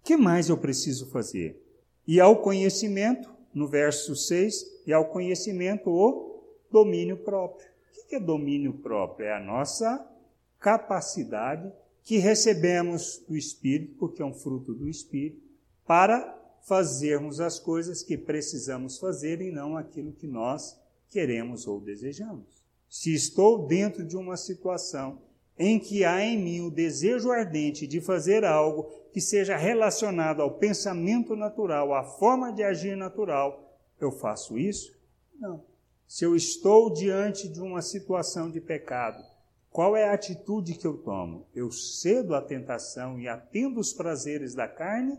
O 0.00 0.04
que 0.04 0.16
mais 0.16 0.48
eu 0.48 0.58
preciso 0.58 1.10
fazer? 1.10 1.62
E 2.06 2.20
ao 2.20 2.42
conhecimento, 2.42 3.30
no 3.54 3.68
verso 3.68 4.16
6, 4.16 4.82
e 4.86 4.92
ao 4.92 5.10
conhecimento 5.10 5.90
o 5.90 6.42
domínio 6.70 7.18
próprio. 7.18 7.68
O 7.68 8.08
que 8.08 8.16
é 8.16 8.20
domínio 8.20 8.72
próprio? 8.72 9.26
É 9.26 9.36
a 9.36 9.40
nossa 9.40 10.04
capacidade 10.58 11.72
que 12.02 12.18
recebemos 12.18 13.22
do 13.28 13.36
Espírito, 13.36 13.94
porque 13.98 14.22
é 14.22 14.24
um 14.24 14.34
fruto 14.34 14.74
do 14.74 14.88
Espírito, 14.88 15.40
para 15.86 16.38
fazermos 16.62 17.40
as 17.40 17.58
coisas 17.58 18.02
que 18.02 18.16
precisamos 18.16 18.98
fazer 18.98 19.40
e 19.40 19.50
não 19.50 19.76
aquilo 19.76 20.12
que 20.12 20.26
nós 20.26 20.80
queremos 21.12 21.66
ou 21.66 21.80
desejamos. 21.80 22.64
Se 22.88 23.14
estou 23.14 23.66
dentro 23.66 24.04
de 24.04 24.16
uma 24.16 24.36
situação 24.36 25.20
em 25.58 25.78
que 25.78 26.04
há 26.04 26.22
em 26.22 26.42
mim 26.42 26.60
o 26.62 26.70
desejo 26.70 27.30
ardente 27.30 27.86
de 27.86 28.00
fazer 28.00 28.44
algo 28.44 28.90
que 29.12 29.20
seja 29.20 29.56
relacionado 29.56 30.40
ao 30.40 30.58
pensamento 30.58 31.36
natural, 31.36 31.94
à 31.94 32.02
forma 32.02 32.52
de 32.52 32.62
agir 32.62 32.96
natural, 32.96 33.78
eu 34.00 34.10
faço 34.10 34.58
isso? 34.58 34.92
Não. 35.38 35.62
Se 36.06 36.24
eu 36.24 36.34
estou 36.34 36.92
diante 36.92 37.48
de 37.48 37.60
uma 37.60 37.82
situação 37.82 38.50
de 38.50 38.60
pecado, 38.60 39.22
qual 39.70 39.96
é 39.96 40.08
a 40.08 40.14
atitude 40.14 40.74
que 40.74 40.86
eu 40.86 40.98
tomo? 40.98 41.46
Eu 41.54 41.70
cedo 41.70 42.34
à 42.34 42.42
tentação 42.42 43.18
e 43.18 43.28
atendo 43.28 43.80
os 43.80 43.92
prazeres 43.92 44.54
da 44.54 44.68
carne? 44.68 45.18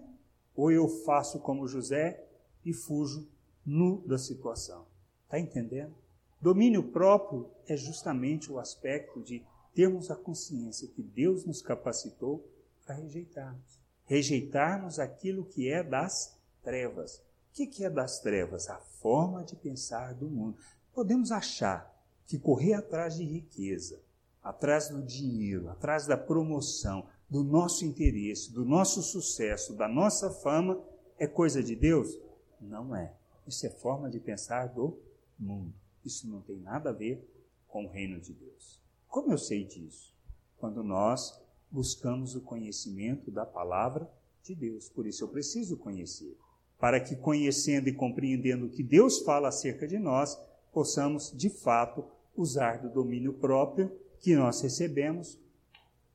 Ou 0.56 0.72
eu 0.72 0.88
faço 0.88 1.40
como 1.40 1.68
José 1.68 2.24
e 2.64 2.72
fujo 2.72 3.28
nu 3.66 4.04
da 4.06 4.18
situação? 4.18 4.93
Está 5.34 5.40
entendendo? 5.40 5.96
Domínio 6.40 6.84
próprio 6.92 7.50
é 7.68 7.76
justamente 7.76 8.52
o 8.52 8.60
aspecto 8.60 9.20
de 9.20 9.44
termos 9.74 10.12
a 10.12 10.16
consciência 10.16 10.88
que 10.88 11.02
Deus 11.02 11.44
nos 11.44 11.60
capacitou 11.60 12.48
para 12.86 12.94
rejeitarmos. 12.94 13.82
Rejeitarmos 14.06 15.00
aquilo 15.00 15.44
que 15.44 15.68
é 15.68 15.82
das 15.82 16.38
trevas. 16.62 17.18
O 17.50 17.68
que 17.68 17.84
é 17.84 17.90
das 17.90 18.20
trevas? 18.20 18.70
A 18.70 18.78
forma 18.78 19.44
de 19.44 19.56
pensar 19.56 20.14
do 20.14 20.30
mundo. 20.30 20.56
Podemos 20.94 21.32
achar 21.32 21.92
que 22.28 22.38
correr 22.38 22.76
atrás 22.76 23.16
de 23.16 23.24
riqueza, 23.24 24.00
atrás 24.44 24.90
do 24.90 25.02
dinheiro, 25.02 25.68
atrás 25.68 26.06
da 26.06 26.16
promoção, 26.16 27.08
do 27.28 27.44
nosso 27.44 27.84
interesse, 27.86 28.54
do 28.54 28.64
nosso 28.64 29.02
sucesso, 29.02 29.74
da 29.74 29.88
nossa 29.88 30.30
fama, 30.30 30.80
é 31.18 31.26
coisa 31.26 31.64
de 31.64 31.76
Deus? 31.76 32.20
Não 32.62 32.96
é. 32.96 33.12
Isso 33.48 33.66
é 33.66 33.72
forma 33.72 34.12
de 34.12 34.20
pensar 34.20 34.68
do 34.68 35.02
mundo. 35.44 35.74
Isso 36.04 36.28
não 36.28 36.42
tem 36.42 36.58
nada 36.60 36.90
a 36.90 36.94
ver 36.94 37.24
com 37.68 37.86
o 37.86 37.90
reino 37.90 38.20
de 38.20 38.34
Deus. 38.34 38.82
Como 39.08 39.32
eu 39.32 39.38
sei 39.38 39.64
disso? 39.64 40.14
Quando 40.58 40.84
nós 40.84 41.40
buscamos 41.74 42.36
o 42.36 42.42
conhecimento 42.42 43.32
da 43.32 43.46
palavra 43.46 44.08
de 44.44 44.54
Deus. 44.54 44.88
Por 44.90 45.08
isso 45.08 45.24
eu 45.24 45.28
preciso 45.28 45.76
conhecer. 45.76 46.38
Para 46.78 47.00
que, 47.00 47.16
conhecendo 47.16 47.90
e 47.90 47.94
compreendendo 47.94 48.68
o 48.68 48.70
que 48.70 48.84
Deus 48.84 49.20
fala 49.22 49.48
acerca 49.48 49.88
de 49.88 49.98
nós, 49.98 50.38
possamos, 50.72 51.32
de 51.36 51.50
fato, 51.50 52.06
usar 52.36 52.80
do 52.80 52.90
domínio 52.90 53.34
próprio 53.34 53.92
que 54.20 54.36
nós 54.36 54.62
recebemos 54.62 55.40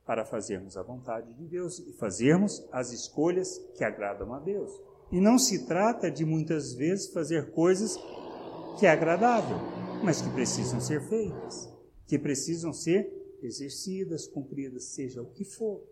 para 0.06 0.24
fazermos 0.24 0.76
a 0.76 0.82
vontade 0.82 1.32
de 1.34 1.44
Deus 1.44 1.80
e 1.80 1.92
fazermos 1.92 2.64
as 2.70 2.92
escolhas 2.92 3.58
que 3.76 3.84
agradam 3.84 4.32
a 4.32 4.38
Deus. 4.38 4.70
E 5.10 5.20
não 5.20 5.38
se 5.38 5.66
trata 5.66 6.10
de 6.10 6.24
muitas 6.24 6.74
vezes 6.74 7.12
fazer 7.12 7.50
coisas 7.50 7.96
que 8.78 8.86
é 8.86 8.90
agradável, 8.90 9.56
mas 10.04 10.22
que 10.22 10.30
precisam 10.30 10.80
ser 10.80 11.00
feitas, 11.02 11.68
que 12.06 12.16
precisam 12.16 12.72
ser 12.72 13.12
exercidas, 13.42 14.28
cumpridas, 14.28 14.84
seja 14.84 15.20
o 15.20 15.26
que 15.26 15.44
for. 15.44 15.82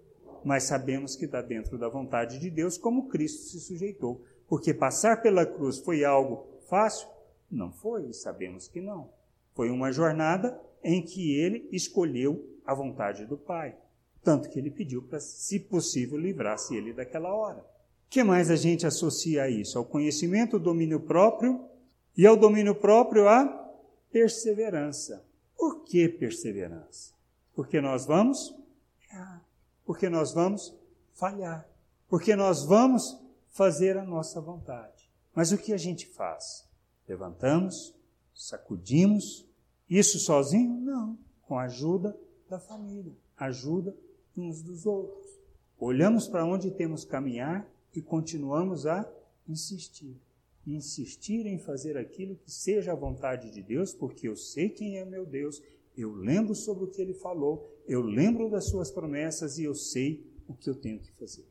Mas 0.45 0.65
sabemos 0.65 1.17
que 1.17 1.25
está 1.25 1.43
dentro 1.43 1.77
da 1.77 1.89
vontade 1.89 2.39
de 2.39 2.49
Deus, 2.49 2.79
como 2.79 3.09
Cristo 3.09 3.43
se 3.43 3.59
sujeitou. 3.59 4.23
Porque 4.47 4.73
passar 4.73 5.21
pela 5.21 5.45
cruz 5.45 5.79
foi 5.79 6.05
algo 6.05 6.47
fácil? 6.69 7.09
Não 7.51 7.73
foi, 7.73 8.11
e 8.11 8.15
sabemos 8.15 8.69
que 8.69 8.81
não. 8.81 9.11
Foi 9.55 9.69
uma 9.69 9.91
jornada 9.91 10.61
em 10.85 11.03
que 11.03 11.35
ele 11.35 11.69
escolheu 11.73 12.49
a 12.65 12.73
vontade 12.73 13.27
do 13.27 13.37
Pai. 13.37 13.77
Tanto 14.23 14.49
que 14.49 14.59
ele 14.59 14.71
pediu 14.71 15.03
para, 15.03 15.19
se 15.19 15.59
possível, 15.59 16.17
livrar-se 16.17 16.77
ele 16.77 16.93
daquela 16.93 17.35
hora. 17.35 17.59
O 17.59 18.09
que 18.09 18.23
mais 18.23 18.49
a 18.49 18.57
gente 18.57 18.87
associa 18.87 19.43
a 19.43 19.51
isso? 19.51 19.77
Ao 19.77 19.85
conhecimento, 19.85 20.59
domínio 20.59 21.01
próprio, 21.01 21.65
e 22.17 22.27
ao 22.27 22.37
domínio 22.37 22.75
próprio 22.75 23.29
a 23.29 23.45
perseverança. 24.11 25.25
Por 25.57 25.85
que 25.85 26.09
perseverança? 26.09 27.13
Porque 27.55 27.81
nós 27.81 28.07
vamos 28.07 28.55
errar. 29.11 29.45
Porque 29.85 30.09
nós 30.09 30.33
vamos 30.33 30.75
falhar. 31.15 31.69
Porque 32.09 32.35
nós 32.37 32.65
vamos 32.65 33.19
fazer 33.51 33.97
a 33.97 34.05
nossa 34.05 34.41
vontade. 34.41 35.11
Mas 35.35 35.53
o 35.53 35.59
que 35.59 35.73
a 35.73 35.77
gente 35.77 36.07
faz? 36.07 36.67
Levantamos, 37.09 37.95
sacudimos, 38.35 39.47
isso 39.89 40.19
sozinho? 40.19 40.75
Não. 40.81 41.19
Com 41.43 41.59
a 41.59 41.65
ajuda 41.65 42.19
da 42.49 42.59
família, 42.59 43.13
ajuda 43.37 43.97
uns 44.37 44.63
dos 44.63 44.87
outros. 44.87 45.27
Olhamos 45.79 46.27
para 46.27 46.45
onde 46.45 46.71
temos 46.71 47.05
caminhar 47.05 47.67
e 47.95 48.01
continuamos 48.01 48.87
a 48.87 49.09
insistir. 49.49 50.17
Insistir 50.67 51.47
em 51.47 51.59
fazer 51.59 51.97
aquilo 51.97 52.37
que 52.37 52.51
seja 52.51 52.93
a 52.93 52.97
vontade 52.97 53.51
de 53.51 53.63
Deus, 53.63 53.95
porque 53.95 54.29
eu 54.29 54.37
sei 54.37 54.69
quem 54.69 54.99
é 54.99 55.05
meu 55.05 55.25
Deus, 55.25 55.63
eu 55.97 56.13
lembro 56.13 56.55
sobre 56.55 56.85
o 56.85 56.89
que 56.89 57.01
ele 57.01 57.15
falou, 57.15 57.73
eu 57.87 58.03
lembro 58.03 58.51
das 58.51 58.69
suas 58.69 58.91
promessas 58.91 59.59
e 59.59 59.65
eu 59.65 59.75
sei 59.75 60.27
o 60.49 60.55
que 60.55 60.69
eu 60.69 60.75
tenho 60.75 60.99
que 60.99 61.13
fazer. 61.13 61.47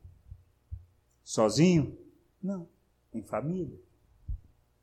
Sozinho? 1.24 1.98
Não. 2.42 2.68
Em 3.14 3.24
família. 3.24 3.80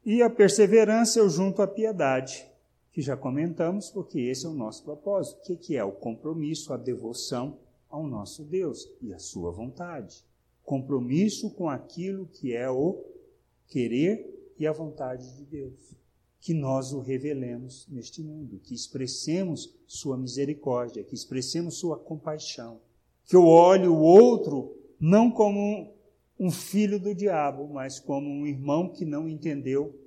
E 0.05 0.23
a 0.23 0.29
perseverança 0.29 1.21
eu 1.21 1.29
junto 1.29 1.63
à 1.63 1.67
piedade 1.67 2.45
que 2.93 3.01
já 3.01 3.17
comentamos, 3.17 3.91
porque 3.91 4.21
esse 4.21 4.45
é 4.45 4.49
o 4.49 4.55
nosso 4.55 4.83
propósito. 4.85 5.53
O 5.53 5.57
que 5.57 5.77
é 5.77 5.85
o 5.85 5.93
compromisso, 5.93 6.73
a 6.73 6.77
devoção 6.77 7.59
ao 7.89 8.07
nosso 8.07 8.45
Deus 8.45 8.89
e 9.01 9.15
a 9.15 9.19
sua 9.19 9.51
vontade? 9.51 10.25
Compromisso 10.65 11.51
com 11.51 11.71
aquilo 11.71 12.27
que 12.27 12.53
é 12.53 12.69
o 12.69 13.03
querer 13.73 14.53
e 14.59 14.67
a 14.67 14.73
vontade 14.73 15.37
de 15.37 15.45
Deus. 15.45 15.97
Que 16.41 16.53
nós 16.53 16.93
o 16.93 17.01
revelemos 17.01 17.87
neste 17.89 18.23
mundo, 18.23 18.59
que 18.59 18.75
expressemos 18.75 19.73
sua 19.87 20.17
misericórdia, 20.17 21.03
que 21.03 21.15
expressemos 21.15 21.79
sua 21.79 21.97
compaixão. 21.99 22.81
Que 23.25 23.37
eu 23.37 23.47
olhe 23.47 23.87
o 23.87 23.99
outro 23.99 24.77
não 25.01 25.31
como 25.31 25.95
um 26.39 26.51
filho 26.51 26.99
do 26.99 27.15
diabo, 27.15 27.69
mas 27.73 27.99
como 27.99 28.29
um 28.29 28.47
irmão 28.47 28.89
que 28.89 29.05
não 29.05 29.29
entendeu 29.29 29.99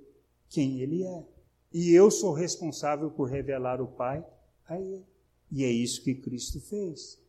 quem 0.49 0.81
ele 0.81 1.03
é 1.03 1.25
e 1.73 1.93
eu 1.93 2.09
sou 2.09 2.33
responsável 2.33 3.11
por 3.11 3.29
revelar 3.29 3.81
o 3.81 3.87
Pai 3.87 4.25
a 4.67 4.79
Ele. 4.79 5.03
E 5.51 5.63
é 5.63 5.69
isso 5.69 6.03
que 6.03 6.15
Cristo 6.15 6.59
fez. 6.61 7.19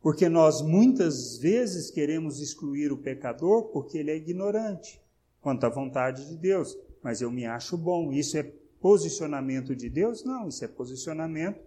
Porque 0.00 0.28
nós 0.28 0.62
muitas 0.62 1.36
vezes 1.36 1.90
queremos 1.90 2.40
excluir 2.40 2.92
o 2.92 2.96
pecador 2.96 3.64
porque 3.64 3.98
ele 3.98 4.10
é 4.10 4.16
ignorante 4.16 4.99
quanto 5.40 5.64
à 5.64 5.68
vontade 5.68 6.28
de 6.28 6.36
Deus. 6.36 6.76
Mas 7.02 7.20
eu 7.20 7.30
me 7.30 7.46
acho 7.46 7.76
bom. 7.76 8.12
Isso 8.12 8.36
é 8.36 8.42
posicionamento 8.80 9.74
de 9.74 9.88
Deus? 9.88 10.24
Não, 10.24 10.48
isso 10.48 10.64
é 10.64 10.68
posicionamento 10.68 11.60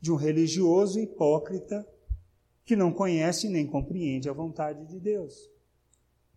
de 0.00 0.12
um 0.12 0.16
religioso 0.16 1.00
hipócrita 1.00 1.86
que 2.64 2.76
não 2.76 2.92
conhece 2.92 3.48
nem 3.48 3.66
compreende 3.66 4.28
a 4.28 4.32
vontade 4.32 4.84
de 4.86 5.00
Deus. 5.00 5.50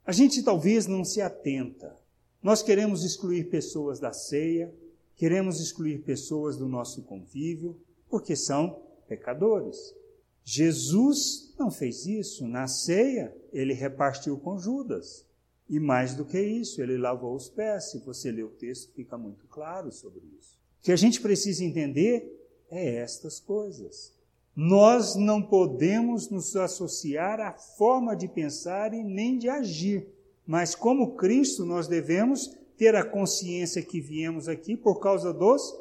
A 0.06 0.12
gente 0.12 0.44
talvez 0.44 0.88
não 0.88 1.04
se 1.04 1.22
atenta. 1.22 1.96
Nós 2.42 2.64
queremos 2.64 3.04
excluir 3.04 3.50
pessoas 3.50 4.00
da 4.00 4.12
ceia, 4.12 4.74
Queremos 5.22 5.60
excluir 5.60 6.00
pessoas 6.00 6.58
do 6.58 6.68
nosso 6.68 7.04
convívio 7.04 7.80
porque 8.10 8.36
são 8.36 8.82
pecadores. 9.08 9.96
Jesus 10.44 11.54
não 11.60 11.70
fez 11.70 12.08
isso. 12.08 12.48
Na 12.48 12.66
ceia, 12.66 13.32
ele 13.54 13.72
repartiu 13.72 14.40
com 14.40 14.58
Judas. 14.58 15.24
E 15.72 15.80
mais 15.80 16.14
do 16.14 16.26
que 16.26 16.38
isso, 16.38 16.82
ele 16.82 16.98
lavou 16.98 17.34
os 17.34 17.48
pés. 17.48 17.92
Se 17.92 18.00
você 18.00 18.30
ler 18.30 18.44
o 18.44 18.50
texto, 18.50 18.92
fica 18.94 19.18
muito 19.18 19.48
claro 19.48 19.90
sobre 19.90 20.22
isso. 20.38 20.60
O 20.82 20.84
que 20.84 20.92
a 20.92 20.98
gente 20.98 21.22
precisa 21.22 21.64
entender 21.64 22.46
é 22.70 22.96
estas 22.96 23.40
coisas. 23.40 24.14
Nós 24.54 25.16
não 25.16 25.42
podemos 25.42 26.30
nos 26.30 26.58
associar 26.58 27.40
à 27.40 27.54
forma 27.54 28.18
de 28.18 28.28
pensar 28.28 28.94
e 28.94 29.02
nem 29.02 29.38
de 29.38 29.48
agir, 29.48 30.10
mas 30.46 30.76
como 30.76 31.16
Cristo 31.16 31.64
nós 31.64 31.88
devemos 31.88 32.54
ter 32.76 32.94
a 32.94 33.06
consciência 33.06 33.82
que 33.82 34.02
viemos 34.02 34.50
aqui 34.50 34.76
por 34.76 35.00
causa 35.00 35.32
dos 35.32 35.74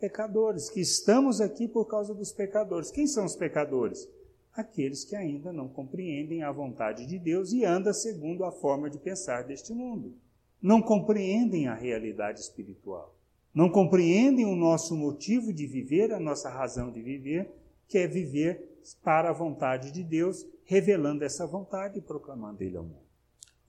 pecadores, 0.00 0.68
que 0.68 0.80
estamos 0.80 1.40
aqui 1.40 1.68
por 1.68 1.84
causa 1.84 2.12
dos 2.12 2.32
pecadores. 2.32 2.90
Quem 2.90 3.06
são 3.06 3.26
os 3.26 3.36
pecadores? 3.36 4.08
Aqueles 4.54 5.04
que 5.04 5.16
ainda 5.16 5.52
não 5.52 5.68
compreendem 5.68 6.42
a 6.42 6.52
vontade 6.52 7.06
de 7.06 7.18
Deus 7.18 7.52
e 7.52 7.64
andam 7.64 7.92
segundo 7.92 8.44
a 8.44 8.52
forma 8.52 8.90
de 8.90 8.98
pensar 8.98 9.42
deste 9.44 9.72
mundo. 9.72 10.14
Não 10.60 10.82
compreendem 10.82 11.68
a 11.68 11.74
realidade 11.74 12.40
espiritual. 12.40 13.16
Não 13.54 13.68
compreendem 13.68 14.44
o 14.44 14.54
nosso 14.54 14.96
motivo 14.96 15.52
de 15.52 15.66
viver, 15.66 16.12
a 16.12 16.20
nossa 16.20 16.48
razão 16.48 16.90
de 16.90 17.02
viver, 17.02 17.50
que 17.88 17.98
é 17.98 18.06
viver 18.06 18.78
para 19.02 19.30
a 19.30 19.32
vontade 19.32 19.90
de 19.90 20.04
Deus, 20.04 20.46
revelando 20.64 21.24
essa 21.24 21.46
vontade 21.46 21.98
e 21.98 22.02
proclamando 22.02 22.62
Ele 22.62 22.76
ao 22.76 22.84
mundo. 22.84 23.10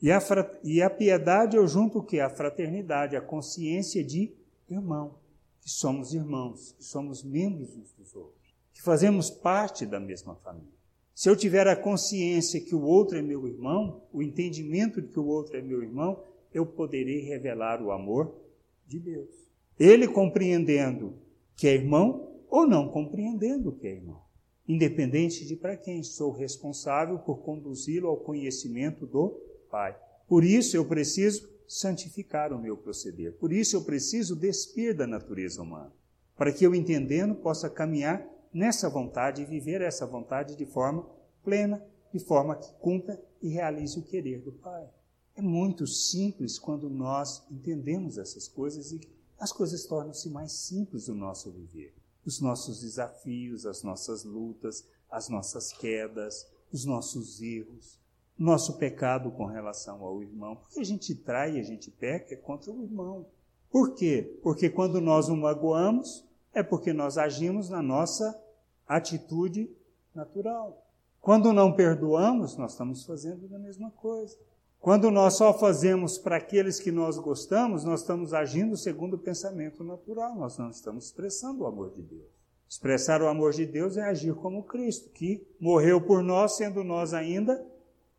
E 0.01 0.11
a, 0.11 0.19
e 0.63 0.81
a 0.81 0.89
piedade 0.89 1.57
eu 1.57 1.67
junto 1.67 1.99
o 1.99 2.03
que? 2.03 2.19
A 2.19 2.29
fraternidade, 2.29 3.15
a 3.15 3.21
consciência 3.21 4.03
de 4.03 4.33
irmão, 4.69 5.15
que 5.61 5.69
somos 5.69 6.13
irmãos, 6.13 6.73
que 6.73 6.83
somos 6.83 7.23
membros 7.23 7.75
uns 7.75 7.93
dos 7.93 8.15
outros, 8.15 8.40
que 8.73 8.81
fazemos 8.81 9.29
parte 9.29 9.85
da 9.85 9.99
mesma 9.99 10.35
família. 10.35 10.81
Se 11.13 11.29
eu 11.29 11.35
tiver 11.35 11.67
a 11.67 11.75
consciência 11.75 12.61
que 12.61 12.73
o 12.73 12.81
outro 12.81 13.17
é 13.17 13.21
meu 13.21 13.47
irmão, 13.47 14.01
o 14.11 14.21
entendimento 14.23 15.01
de 15.01 15.09
que 15.09 15.19
o 15.19 15.27
outro 15.27 15.57
é 15.57 15.61
meu 15.61 15.83
irmão, 15.83 16.23
eu 16.53 16.65
poderei 16.65 17.21
revelar 17.21 17.81
o 17.81 17.91
amor 17.91 18.35
de 18.87 18.99
Deus. 18.99 19.29
Ele 19.79 20.07
compreendendo 20.07 21.15
que 21.55 21.67
é 21.67 21.73
irmão 21.73 22.43
ou 22.49 22.67
não 22.67 22.89
compreendendo 22.89 23.71
que 23.71 23.87
é 23.87 23.91
irmão. 23.91 24.21
Independente 24.67 25.45
de 25.45 25.55
para 25.55 25.77
quem 25.77 26.03
sou 26.03 26.31
responsável 26.31 27.19
por 27.19 27.39
conduzi-lo 27.39 28.07
ao 28.07 28.17
conhecimento 28.17 29.05
do 29.05 29.39
Pai. 29.69 29.95
Por 30.27 30.43
isso 30.43 30.75
eu 30.75 30.85
preciso 30.85 31.49
santificar 31.67 32.51
o 32.51 32.59
meu 32.59 32.75
proceder. 32.75 33.33
Por 33.33 33.51
isso 33.53 33.75
eu 33.75 33.83
preciso 33.83 34.35
despir 34.35 34.95
da 34.95 35.07
natureza 35.07 35.61
humana, 35.61 35.93
para 36.35 36.51
que 36.51 36.65
eu 36.65 36.75
entendendo 36.75 37.33
possa 37.35 37.69
caminhar 37.69 38.25
nessa 38.53 38.89
vontade 38.89 39.41
e 39.41 39.45
viver 39.45 39.81
essa 39.81 40.05
vontade 40.05 40.55
de 40.55 40.65
forma 40.65 41.07
plena, 41.43 41.83
de 42.13 42.19
forma 42.19 42.55
que 42.55 42.71
cumpra 42.75 43.21
e 43.41 43.49
realize 43.49 43.97
o 43.97 44.03
querer 44.03 44.41
do 44.41 44.51
Pai. 44.51 44.87
É 45.35 45.41
muito 45.41 45.87
simples 45.87 46.59
quando 46.59 46.89
nós 46.89 47.43
entendemos 47.49 48.17
essas 48.17 48.47
coisas 48.47 48.91
e 48.91 48.99
as 49.39 49.51
coisas 49.51 49.85
tornam-se 49.85 50.29
mais 50.29 50.51
simples 50.51 51.07
no 51.07 51.15
nosso 51.15 51.51
viver. 51.51 51.95
Os 52.25 52.39
nossos 52.39 52.81
desafios, 52.81 53.65
as 53.65 53.81
nossas 53.81 54.23
lutas, 54.23 54.85
as 55.09 55.29
nossas 55.29 55.73
quedas, 55.73 56.45
os 56.71 56.85
nossos 56.85 57.41
erros, 57.41 57.99
nosso 58.37 58.77
pecado 58.77 59.31
com 59.31 59.45
relação 59.45 60.03
ao 60.03 60.21
irmão. 60.21 60.55
Porque 60.55 60.79
a 60.79 60.83
gente 60.83 61.15
trai, 61.15 61.59
a 61.59 61.63
gente 61.63 61.89
peca 61.89 62.35
contra 62.37 62.71
o 62.71 62.83
irmão. 62.83 63.25
Por 63.69 63.95
quê? 63.95 64.39
Porque 64.43 64.69
quando 64.69 64.99
nós 64.99 65.29
o 65.29 65.35
magoamos, 65.35 66.25
é 66.53 66.61
porque 66.61 66.93
nós 66.93 67.17
agimos 67.17 67.69
na 67.69 67.81
nossa 67.81 68.39
atitude 68.87 69.69
natural. 70.13 70.85
Quando 71.19 71.53
não 71.53 71.73
perdoamos, 71.73 72.57
nós 72.57 72.71
estamos 72.71 73.05
fazendo 73.05 73.53
a 73.55 73.59
mesma 73.59 73.91
coisa. 73.91 74.37
Quando 74.79 75.11
nós 75.11 75.35
só 75.35 75.53
fazemos 75.53 76.17
para 76.17 76.37
aqueles 76.37 76.79
que 76.79 76.91
nós 76.91 77.17
gostamos, 77.19 77.83
nós 77.83 78.01
estamos 78.01 78.33
agindo 78.33 78.75
segundo 78.75 79.13
o 79.13 79.19
pensamento 79.19 79.83
natural, 79.83 80.35
nós 80.35 80.57
não 80.57 80.71
estamos 80.71 81.05
expressando 81.05 81.63
o 81.63 81.67
amor 81.67 81.91
de 81.91 82.01
Deus. 82.01 82.41
Expressar 82.67 83.21
o 83.21 83.27
amor 83.27 83.53
de 83.53 83.65
Deus 83.65 83.97
é 83.97 84.01
agir 84.01 84.33
como 84.33 84.63
Cristo, 84.63 85.09
que 85.11 85.45
morreu 85.59 86.01
por 86.01 86.23
nós, 86.23 86.53
sendo 86.53 86.83
nós 86.83 87.13
ainda 87.13 87.63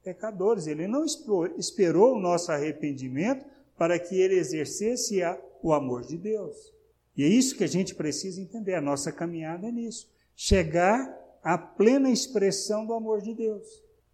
pecadores. 0.04 0.66
Ele 0.66 0.86
não 0.86 1.04
esperou 1.04 2.14
o 2.14 2.20
nosso 2.20 2.52
arrependimento 2.52 3.44
para 3.76 3.98
que 3.98 4.14
ele 4.14 4.36
exercesse 4.36 5.20
o 5.62 5.72
amor 5.72 6.02
de 6.02 6.16
Deus. 6.16 6.72
E 7.16 7.24
é 7.24 7.28
isso 7.28 7.56
que 7.56 7.64
a 7.64 7.68
gente 7.68 7.94
precisa 7.94 8.40
entender. 8.40 8.74
A 8.74 8.80
nossa 8.80 9.12
caminhada 9.12 9.68
é 9.68 9.72
nisso. 9.72 10.08
Chegar 10.34 11.14
à 11.42 11.58
plena 11.58 12.10
expressão 12.10 12.86
do 12.86 12.94
amor 12.94 13.20
de 13.20 13.34
Deus. 13.34 13.66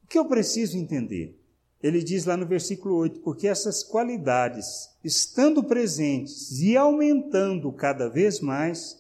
O 0.03 0.07
que 0.09 0.19
eu 0.19 0.25
preciso 0.25 0.77
entender? 0.77 1.39
Ele 1.83 2.03
diz 2.03 2.25
lá 2.25 2.37
no 2.37 2.47
versículo 2.47 2.97
8: 2.97 3.21
porque 3.21 3.47
essas 3.47 3.85
qualidades, 3.85 4.91
estando 5.05 5.63
presentes 5.63 6.61
e 6.61 6.77
aumentando 6.77 7.71
cada 7.73 8.09
vez 8.09 8.41
mais, 8.41 8.99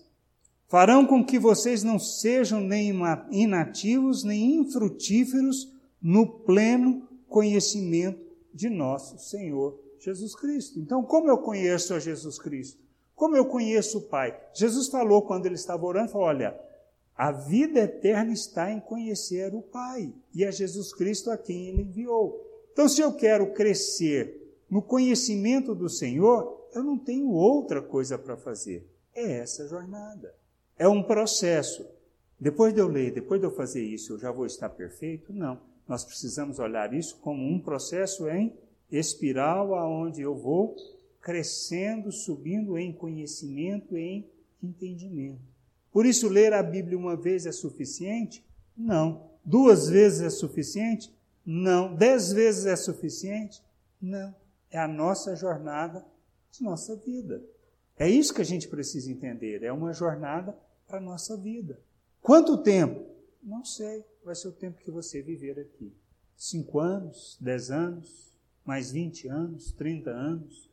farão 0.68 1.04
com 1.04 1.24
que 1.24 1.38
vocês 1.38 1.82
não 1.82 1.98
sejam 1.98 2.60
nem 2.60 2.92
inativos 3.32 4.22
nem 4.22 4.56
infrutíferos 4.56 5.72
no 6.00 6.26
pleno 6.26 7.08
conhecimento 7.26 8.24
de 8.54 8.70
nosso 8.70 9.18
Senhor 9.18 9.78
Jesus 9.98 10.34
Cristo. 10.36 10.78
Então, 10.78 11.02
como 11.02 11.28
eu 11.28 11.38
conheço 11.38 11.94
a 11.94 11.98
Jesus 11.98 12.38
Cristo? 12.38 12.87
Como 13.18 13.36
eu 13.36 13.46
conheço 13.46 13.98
o 13.98 14.02
Pai? 14.02 14.40
Jesus 14.54 14.86
falou 14.86 15.22
quando 15.22 15.44
ele 15.44 15.56
estava 15.56 15.84
orando, 15.84 16.12
falou, 16.12 16.28
olha, 16.28 16.56
a 17.16 17.32
vida 17.32 17.80
eterna 17.80 18.32
está 18.32 18.70
em 18.70 18.78
conhecer 18.78 19.52
o 19.52 19.60
Pai 19.60 20.14
e 20.32 20.44
a 20.44 20.52
Jesus 20.52 20.94
Cristo 20.94 21.28
a 21.28 21.36
quem 21.36 21.66
ele 21.66 21.82
enviou. 21.82 22.40
Então, 22.72 22.88
se 22.88 23.00
eu 23.00 23.12
quero 23.12 23.52
crescer 23.52 24.62
no 24.70 24.80
conhecimento 24.80 25.74
do 25.74 25.88
Senhor, 25.88 26.68
eu 26.72 26.84
não 26.84 26.96
tenho 26.96 27.32
outra 27.32 27.82
coisa 27.82 28.16
para 28.16 28.36
fazer. 28.36 28.88
É 29.12 29.38
essa 29.38 29.66
jornada. 29.66 30.32
É 30.78 30.86
um 30.86 31.02
processo. 31.02 31.84
Depois 32.38 32.72
de 32.72 32.78
eu 32.78 32.86
ler, 32.86 33.12
depois 33.12 33.40
de 33.40 33.48
eu 33.48 33.50
fazer 33.50 33.82
isso, 33.82 34.12
eu 34.12 34.18
já 34.20 34.30
vou 34.30 34.46
estar 34.46 34.68
perfeito? 34.68 35.32
Não. 35.32 35.58
Nós 35.88 36.04
precisamos 36.04 36.60
olhar 36.60 36.94
isso 36.94 37.16
como 37.16 37.42
um 37.42 37.58
processo 37.58 38.28
em 38.28 38.56
espiral, 38.92 39.74
aonde 39.74 40.22
eu 40.22 40.36
vou 40.36 40.76
crescendo, 41.28 42.10
subindo 42.10 42.78
em 42.78 42.90
conhecimento, 42.90 43.98
em 43.98 44.26
entendimento. 44.62 45.42
Por 45.92 46.06
isso, 46.06 46.26
ler 46.26 46.54
a 46.54 46.62
Bíblia 46.62 46.96
uma 46.96 47.14
vez 47.14 47.44
é 47.44 47.52
suficiente? 47.52 48.42
Não. 48.74 49.28
Duas 49.44 49.90
vezes 49.90 50.22
é 50.22 50.30
suficiente? 50.30 51.14
Não. 51.44 51.94
Dez 51.94 52.32
vezes 52.32 52.64
é 52.64 52.74
suficiente? 52.74 53.62
Não. 54.00 54.34
É 54.70 54.78
a 54.78 54.88
nossa 54.88 55.36
jornada 55.36 56.02
de 56.50 56.62
nossa 56.62 56.96
vida. 56.96 57.44
É 57.98 58.08
isso 58.08 58.32
que 58.32 58.40
a 58.40 58.44
gente 58.44 58.66
precisa 58.66 59.12
entender. 59.12 59.62
É 59.62 59.70
uma 59.70 59.92
jornada 59.92 60.56
para 60.86 60.96
a 60.96 61.02
nossa 61.02 61.36
vida. 61.36 61.78
Quanto 62.22 62.56
tempo? 62.56 63.04
Não 63.42 63.66
sei. 63.66 64.02
Vai 64.24 64.34
ser 64.34 64.48
o 64.48 64.52
tempo 64.52 64.80
que 64.80 64.90
você 64.90 65.20
viver 65.20 65.60
aqui. 65.60 65.92
Cinco 66.34 66.80
anos, 66.80 67.36
dez 67.38 67.70
anos, 67.70 68.32
mais 68.64 68.90
vinte 68.90 69.28
anos, 69.28 69.72
trinta 69.72 70.08
anos. 70.08 70.67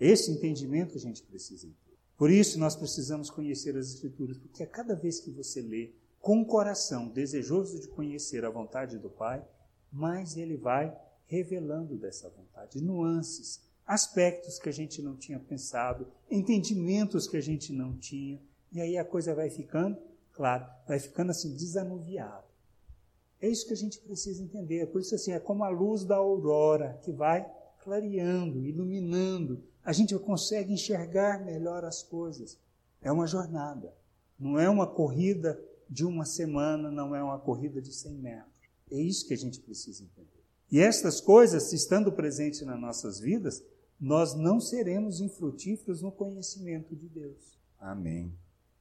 Esse 0.00 0.30
entendimento 0.30 0.96
a 0.96 1.00
gente 1.00 1.22
precisa 1.22 1.66
ter. 1.66 1.96
Por 2.16 2.30
isso 2.30 2.58
nós 2.58 2.76
precisamos 2.76 3.30
conhecer 3.30 3.76
as 3.76 3.88
Escrituras, 3.88 4.38
porque 4.38 4.62
a 4.62 4.66
cada 4.66 4.94
vez 4.94 5.20
que 5.20 5.30
você 5.30 5.60
lê 5.60 5.92
com 6.20 6.40
o 6.40 6.46
coração 6.46 7.08
desejoso 7.08 7.80
de 7.80 7.88
conhecer 7.88 8.44
a 8.44 8.50
vontade 8.50 8.98
do 8.98 9.08
Pai, 9.08 9.44
mais 9.90 10.36
ele 10.36 10.56
vai 10.56 10.96
revelando 11.26 11.96
dessa 11.96 12.28
vontade, 12.28 12.82
nuances, 12.82 13.60
aspectos 13.86 14.58
que 14.58 14.68
a 14.68 14.72
gente 14.72 15.00
não 15.00 15.16
tinha 15.16 15.38
pensado, 15.38 16.06
entendimentos 16.30 17.26
que 17.26 17.36
a 17.36 17.40
gente 17.40 17.72
não 17.72 17.96
tinha, 17.96 18.40
e 18.72 18.80
aí 18.80 18.98
a 18.98 19.04
coisa 19.04 19.34
vai 19.34 19.48
ficando, 19.48 19.96
claro, 20.32 20.66
vai 20.86 20.98
ficando 20.98 21.30
assim 21.30 21.54
desanuviada. 21.54 22.44
É 23.40 23.48
isso 23.48 23.66
que 23.66 23.72
a 23.72 23.76
gente 23.76 23.98
precisa 24.00 24.42
entender. 24.42 24.86
Por 24.86 25.00
isso 25.00 25.14
assim, 25.14 25.32
é 25.32 25.38
como 25.38 25.64
a 25.64 25.68
luz 25.68 26.04
da 26.04 26.16
aurora 26.16 26.98
que 27.02 27.12
vai 27.12 27.48
clareando, 27.82 28.66
iluminando. 28.66 29.62
A 29.88 29.92
gente 29.94 30.14
consegue 30.18 30.70
enxergar 30.70 31.42
melhor 31.42 31.82
as 31.82 32.02
coisas. 32.02 32.58
É 33.00 33.10
uma 33.10 33.26
jornada. 33.26 33.90
Não 34.38 34.58
é 34.58 34.68
uma 34.68 34.86
corrida 34.86 35.58
de 35.88 36.04
uma 36.04 36.26
semana, 36.26 36.90
não 36.90 37.16
é 37.16 37.22
uma 37.22 37.38
corrida 37.38 37.80
de 37.80 37.90
100 37.94 38.12
metros. 38.16 38.52
É 38.90 39.00
isso 39.00 39.26
que 39.26 39.32
a 39.32 39.36
gente 39.38 39.58
precisa 39.60 40.02
entender. 40.02 40.44
E 40.70 40.78
estas 40.78 41.22
coisas, 41.22 41.72
estando 41.72 42.12
presentes 42.12 42.60
nas 42.66 42.78
nossas 42.78 43.18
vidas, 43.18 43.64
nós 43.98 44.34
não 44.34 44.60
seremos 44.60 45.22
infrutíferos 45.22 46.02
no 46.02 46.12
conhecimento 46.12 46.94
de 46.94 47.08
Deus. 47.08 47.58
Amém. 47.80 48.30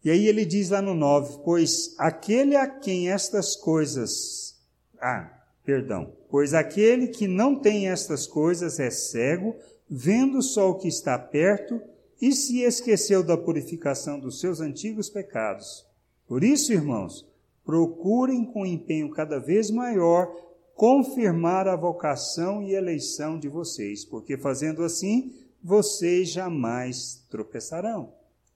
E 0.03 0.09
aí 0.09 0.27
ele 0.27 0.43
diz 0.45 0.71
lá 0.71 0.81
no 0.81 0.93
9: 0.93 1.39
Pois 1.45 1.95
aquele 1.97 2.57
a 2.57 2.67
quem 2.67 3.09
estas 3.09 3.55
coisas. 3.55 4.59
Ah, 4.99 5.41
perdão. 5.63 6.13
Pois 6.29 6.53
aquele 6.53 7.07
que 7.07 7.29
não 7.29 7.57
tem 7.57 7.87
estas 7.87 8.27
coisas 8.27 8.77
é 8.77 8.89
cego, 8.89 9.55
vendo 9.89 10.41
só 10.41 10.69
o 10.69 10.75
que 10.75 10.87
está 10.87 11.17
perto 11.17 11.81
e 12.21 12.31
se 12.31 12.61
esqueceu 12.61 13.23
da 13.23 13.37
purificação 13.37 14.19
dos 14.19 14.39
seus 14.39 14.59
antigos 14.59 15.09
pecados. 15.09 15.85
Por 16.27 16.43
isso, 16.43 16.73
irmãos, 16.73 17.25
procurem 17.63 18.45
com 18.45 18.65
empenho 18.65 19.09
cada 19.11 19.39
vez 19.39 19.69
maior 19.69 20.27
confirmar 20.75 21.67
a 21.67 21.75
vocação 21.75 22.61
e 22.61 22.73
eleição 22.73 23.39
de 23.39 23.47
vocês, 23.49 24.05
porque 24.05 24.37
fazendo 24.37 24.83
assim, 24.83 25.33
vocês 25.63 26.29
jamais 26.29 27.25
tropeçarão. 27.29 28.13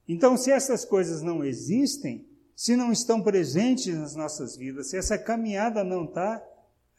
Então, 0.08 0.36
se 0.36 0.50
essas 0.50 0.84
coisas 0.84 1.22
não 1.22 1.44
existem, 1.44 2.24
se 2.54 2.76
não 2.76 2.92
estão 2.92 3.20
presentes 3.22 3.94
nas 3.94 4.14
nossas 4.14 4.56
vidas, 4.56 4.90
se 4.90 4.96
essa 4.96 5.18
caminhada 5.18 5.82
não 5.82 6.04
está, 6.04 6.42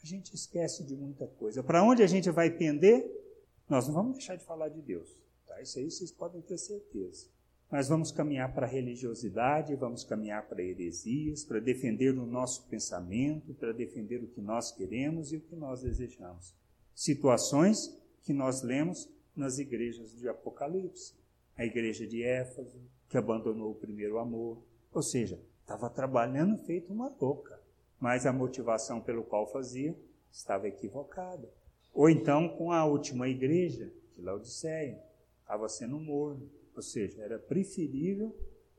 a 0.04 0.06
gente 0.06 0.36
esquece 0.36 0.84
de 0.84 0.96
muita 0.96 1.26
coisa. 1.26 1.64
Para 1.64 1.84
onde 1.84 2.04
a 2.04 2.08
gente 2.08 2.30
vai 2.30 2.50
pender? 2.50 3.23
Nós 3.70 3.88
não 3.88 3.94
vamos 3.94 4.18
deixar 4.18 4.36
de 4.36 4.46
falar 4.46 4.70
de 4.70 4.82
Deus. 4.82 5.18
Tá? 5.48 5.62
Isso 5.62 5.80
aí 5.80 5.90
vocês 5.90 6.12
podem 6.12 6.42
ter 6.42 6.58
certeza. 6.58 7.28
mas 7.72 7.88
vamos 7.88 8.12
caminhar 8.12 8.54
para 8.54 8.68
a 8.68 8.70
religiosidade, 8.70 9.76
vamos 9.76 10.04
caminhar 10.04 10.48
para 10.48 10.62
heresias, 10.62 11.44
para 11.44 11.60
defender 11.60 12.16
o 12.16 12.26
nosso 12.26 12.68
pensamento, 12.68 13.54
para 13.56 13.74
defender 13.74 14.24
o 14.24 14.28
que 14.28 14.42
nós 14.42 14.72
queremos 14.72 15.34
e 15.34 15.38
o 15.38 15.42
que 15.42 15.56
nós 15.56 15.82
desejamos. 15.82 16.54
Situações 16.94 18.00
que 18.22 18.32
nós 18.32 18.62
lemos 18.62 19.10
nas 19.36 19.58
igrejas 19.58 20.16
de 20.16 20.30
Apocalipse. 20.30 21.16
A 21.58 21.66
igreja 21.66 22.06
de 22.06 22.24
Éfeso, 22.24 22.80
que 23.10 23.18
abandonou 23.18 23.72
o 23.72 23.76
primeiro 23.76 24.20
amor, 24.20 24.64
ou 24.92 25.02
seja, 25.02 25.40
estava 25.62 25.90
trabalhando 25.90 26.58
feito 26.66 26.94
uma 26.94 27.16
louca, 27.20 27.60
mas 28.00 28.26
a 28.26 28.34
motivação 28.34 29.02
pelo 29.02 29.24
qual 29.24 29.52
fazia 29.52 29.98
estava 30.32 30.68
equivocada. 30.68 31.50
Ou 31.94 32.10
então 32.10 32.50
com 32.50 32.72
a 32.72 32.86
última 32.86 33.28
igreja, 33.30 33.94
de 34.16 34.22
Laodiceia, 34.22 35.02
estava 35.42 35.70
sendo 35.70 36.00
morno, 36.00 36.50
ou 36.76 36.82
seja, 36.82 37.22
era 37.22 37.38
preferível 37.38 38.36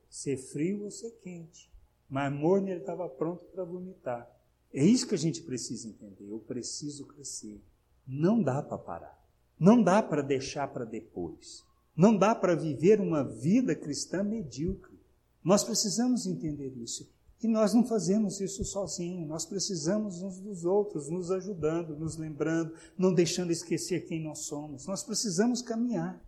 ser 0.09 0.37
frio 0.37 0.83
ou 0.83 0.91
ser 0.91 1.11
quente. 1.21 1.71
Mas 2.09 2.31
morno 2.31 2.69
ele 2.69 2.81
estava 2.81 3.07
pronto 3.07 3.45
para 3.45 3.63
vomitar. 3.63 4.29
É 4.73 4.83
isso 4.83 5.07
que 5.07 5.15
a 5.15 5.17
gente 5.17 5.41
precisa 5.41 5.87
entender. 5.87 6.29
Eu 6.29 6.39
preciso 6.39 7.05
crescer. 7.07 7.61
Não 8.05 8.41
dá 8.41 8.61
para 8.61 8.77
parar. 8.77 9.25
Não 9.57 9.81
dá 9.81 10.03
para 10.03 10.21
deixar 10.21 10.67
para 10.67 10.83
depois. 10.83 11.63
Não 11.95 12.15
dá 12.15 12.35
para 12.35 12.55
viver 12.55 12.99
uma 12.99 13.23
vida 13.23 13.73
cristã 13.73 14.21
medíocre. 14.21 14.99
Nós 15.41 15.63
precisamos 15.63 16.25
entender 16.25 16.75
isso. 16.77 17.09
E 17.45 17.47
nós 17.47 17.75
não 17.75 17.85
fazemos 17.85 18.41
isso 18.41 18.65
sozinhos, 18.65 19.27
nós 19.27 19.45
precisamos 19.45 20.23
uns 20.23 20.39
dos 20.39 20.65
outros, 20.65 21.11
nos 21.11 21.29
ajudando, 21.29 21.95
nos 21.95 22.17
lembrando, 22.17 22.73
não 22.97 23.13
deixando 23.13 23.51
esquecer 23.51 24.07
quem 24.07 24.19
nós 24.19 24.39
somos. 24.39 24.87
Nós 24.87 25.03
precisamos 25.03 25.61
caminhar. 25.61 26.19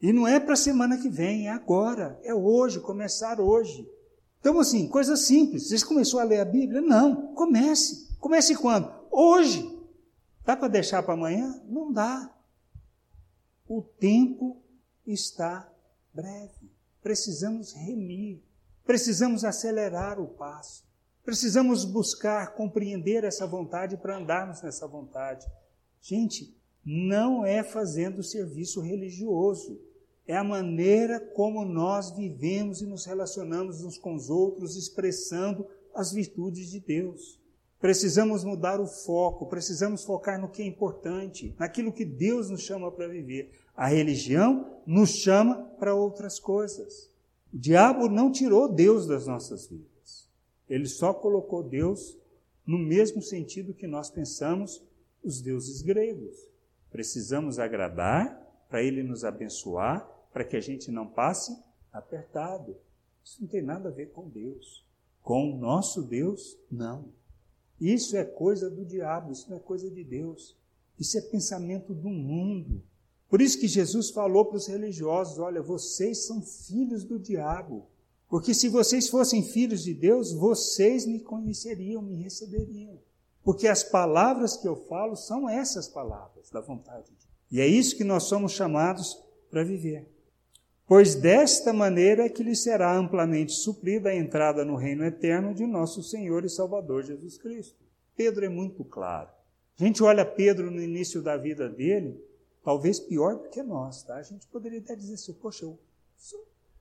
E 0.00 0.14
não 0.14 0.26
é 0.26 0.40
para 0.40 0.54
a 0.54 0.56
semana 0.56 0.96
que 0.96 1.10
vem, 1.10 1.46
é 1.46 1.50
agora, 1.50 2.18
é 2.24 2.34
hoje, 2.34 2.80
começar 2.80 3.38
hoje. 3.38 3.86
Então, 4.40 4.58
assim, 4.58 4.88
coisa 4.88 5.14
simples. 5.14 5.68
Você 5.68 5.84
começou 5.84 6.18
a 6.18 6.24
ler 6.24 6.40
a 6.40 6.44
Bíblia? 6.46 6.80
Não, 6.80 7.34
comece. 7.34 8.08
Comece 8.18 8.56
quando? 8.56 8.90
Hoje. 9.10 9.78
Dá 10.42 10.56
para 10.56 10.68
deixar 10.68 11.02
para 11.02 11.12
amanhã? 11.12 11.62
Não 11.68 11.92
dá. 11.92 12.34
O 13.68 13.82
tempo 13.82 14.56
está 15.06 15.70
breve. 16.14 16.72
Precisamos 17.02 17.74
remir, 17.74 18.42
precisamos 18.92 19.42
acelerar 19.42 20.20
o 20.20 20.26
passo, 20.26 20.84
precisamos 21.24 21.82
buscar 21.82 22.54
compreender 22.54 23.24
essa 23.24 23.46
vontade 23.46 23.96
para 23.96 24.18
andarmos 24.18 24.60
nessa 24.60 24.86
vontade. 24.86 25.46
Gente, 25.98 26.54
não 26.84 27.42
é 27.42 27.62
fazendo 27.62 28.22
serviço 28.22 28.82
religioso, 28.82 29.80
é 30.26 30.36
a 30.36 30.44
maneira 30.44 31.18
como 31.18 31.64
nós 31.64 32.14
vivemos 32.14 32.82
e 32.82 32.86
nos 32.86 33.06
relacionamos 33.06 33.82
uns 33.82 33.96
com 33.96 34.14
os 34.14 34.28
outros, 34.28 34.76
expressando 34.76 35.66
as 35.94 36.12
virtudes 36.12 36.70
de 36.70 36.78
Deus. 36.78 37.40
Precisamos 37.80 38.44
mudar 38.44 38.78
o 38.78 38.86
foco, 38.86 39.46
precisamos 39.46 40.04
focar 40.04 40.38
no 40.38 40.50
que 40.50 40.60
é 40.60 40.66
importante, 40.66 41.56
naquilo 41.58 41.94
que 41.94 42.04
Deus 42.04 42.50
nos 42.50 42.60
chama 42.60 42.92
para 42.92 43.08
viver. 43.08 43.52
A 43.74 43.86
religião 43.86 44.82
nos 44.84 45.14
chama 45.16 45.54
para 45.78 45.94
outras 45.94 46.38
coisas. 46.38 47.10
O 47.52 47.58
diabo 47.58 48.08
não 48.08 48.32
tirou 48.32 48.68
Deus 48.68 49.06
das 49.06 49.26
nossas 49.26 49.66
vidas. 49.66 50.28
Ele 50.68 50.86
só 50.86 51.12
colocou 51.12 51.62
Deus 51.62 52.16
no 52.66 52.78
mesmo 52.78 53.20
sentido 53.20 53.74
que 53.74 53.86
nós 53.86 54.10
pensamos 54.10 54.82
os 55.22 55.40
deuses 55.40 55.82
gregos. 55.82 56.36
Precisamos 56.90 57.58
agradar 57.58 58.40
para 58.68 58.82
ele 58.82 59.02
nos 59.02 59.24
abençoar, 59.24 60.08
para 60.32 60.44
que 60.44 60.56
a 60.56 60.60
gente 60.60 60.90
não 60.90 61.06
passe 61.06 61.54
apertado. 61.92 62.74
Isso 63.22 63.42
não 63.42 63.48
tem 63.48 63.60
nada 63.60 63.90
a 63.90 63.92
ver 63.92 64.12
com 64.12 64.28
Deus. 64.28 64.84
Com 65.22 65.52
o 65.52 65.58
nosso 65.58 66.02
Deus, 66.02 66.58
não. 66.70 67.12
Isso 67.78 68.16
é 68.16 68.24
coisa 68.24 68.70
do 68.70 68.84
diabo, 68.84 69.30
isso 69.30 69.50
não 69.50 69.58
é 69.58 69.60
coisa 69.60 69.90
de 69.90 70.02
Deus. 70.02 70.56
Isso 70.98 71.18
é 71.18 71.20
pensamento 71.20 71.92
do 71.92 72.08
mundo. 72.08 72.82
Por 73.32 73.40
isso 73.40 73.58
que 73.58 73.66
Jesus 73.66 74.10
falou 74.10 74.44
para 74.44 74.58
os 74.58 74.66
religiosos: 74.66 75.38
olha, 75.38 75.62
vocês 75.62 76.26
são 76.26 76.42
filhos 76.42 77.04
do 77.04 77.18
diabo. 77.18 77.88
Porque 78.28 78.52
se 78.52 78.68
vocês 78.68 79.08
fossem 79.08 79.42
filhos 79.42 79.82
de 79.82 79.94
Deus, 79.94 80.32
vocês 80.32 81.06
me 81.06 81.20
conheceriam, 81.20 82.02
me 82.02 82.16
receberiam. 82.22 83.00
Porque 83.42 83.66
as 83.66 83.82
palavras 83.82 84.58
que 84.58 84.68
eu 84.68 84.76
falo 84.76 85.16
são 85.16 85.48
essas 85.48 85.88
palavras 85.88 86.50
da 86.50 86.60
vontade 86.60 87.06
de 87.06 87.12
Deus. 87.12 87.28
E 87.50 87.60
é 87.60 87.66
isso 87.66 87.96
que 87.96 88.04
nós 88.04 88.24
somos 88.24 88.52
chamados 88.52 89.18
para 89.50 89.64
viver 89.64 90.12
pois 90.92 91.14
desta 91.14 91.72
maneira 91.72 92.26
é 92.26 92.28
que 92.28 92.42
lhe 92.42 92.54
será 92.54 92.94
amplamente 92.94 93.52
suprida 93.52 94.10
a 94.10 94.14
entrada 94.14 94.62
no 94.62 94.76
reino 94.76 95.02
eterno 95.02 95.54
de 95.54 95.66
nosso 95.66 96.02
Senhor 96.02 96.44
e 96.44 96.50
Salvador 96.50 97.02
Jesus 97.02 97.38
Cristo. 97.38 97.82
Pedro 98.14 98.44
é 98.44 98.48
muito 98.50 98.84
claro. 98.84 99.30
A 99.80 99.82
gente 99.82 100.02
olha 100.02 100.22
Pedro 100.22 100.70
no 100.70 100.82
início 100.82 101.22
da 101.22 101.34
vida 101.38 101.66
dele, 101.66 102.22
talvez 102.62 103.00
pior 103.00 103.36
do 103.36 103.48
que 103.48 103.62
nós, 103.62 104.02
tá? 104.02 104.16
A 104.16 104.22
gente 104.22 104.46
poderia 104.46 104.78
até 104.78 104.94
dizer 104.94 105.14
assim, 105.14 105.32
poxa, 105.32 105.64
eu, 105.64 105.78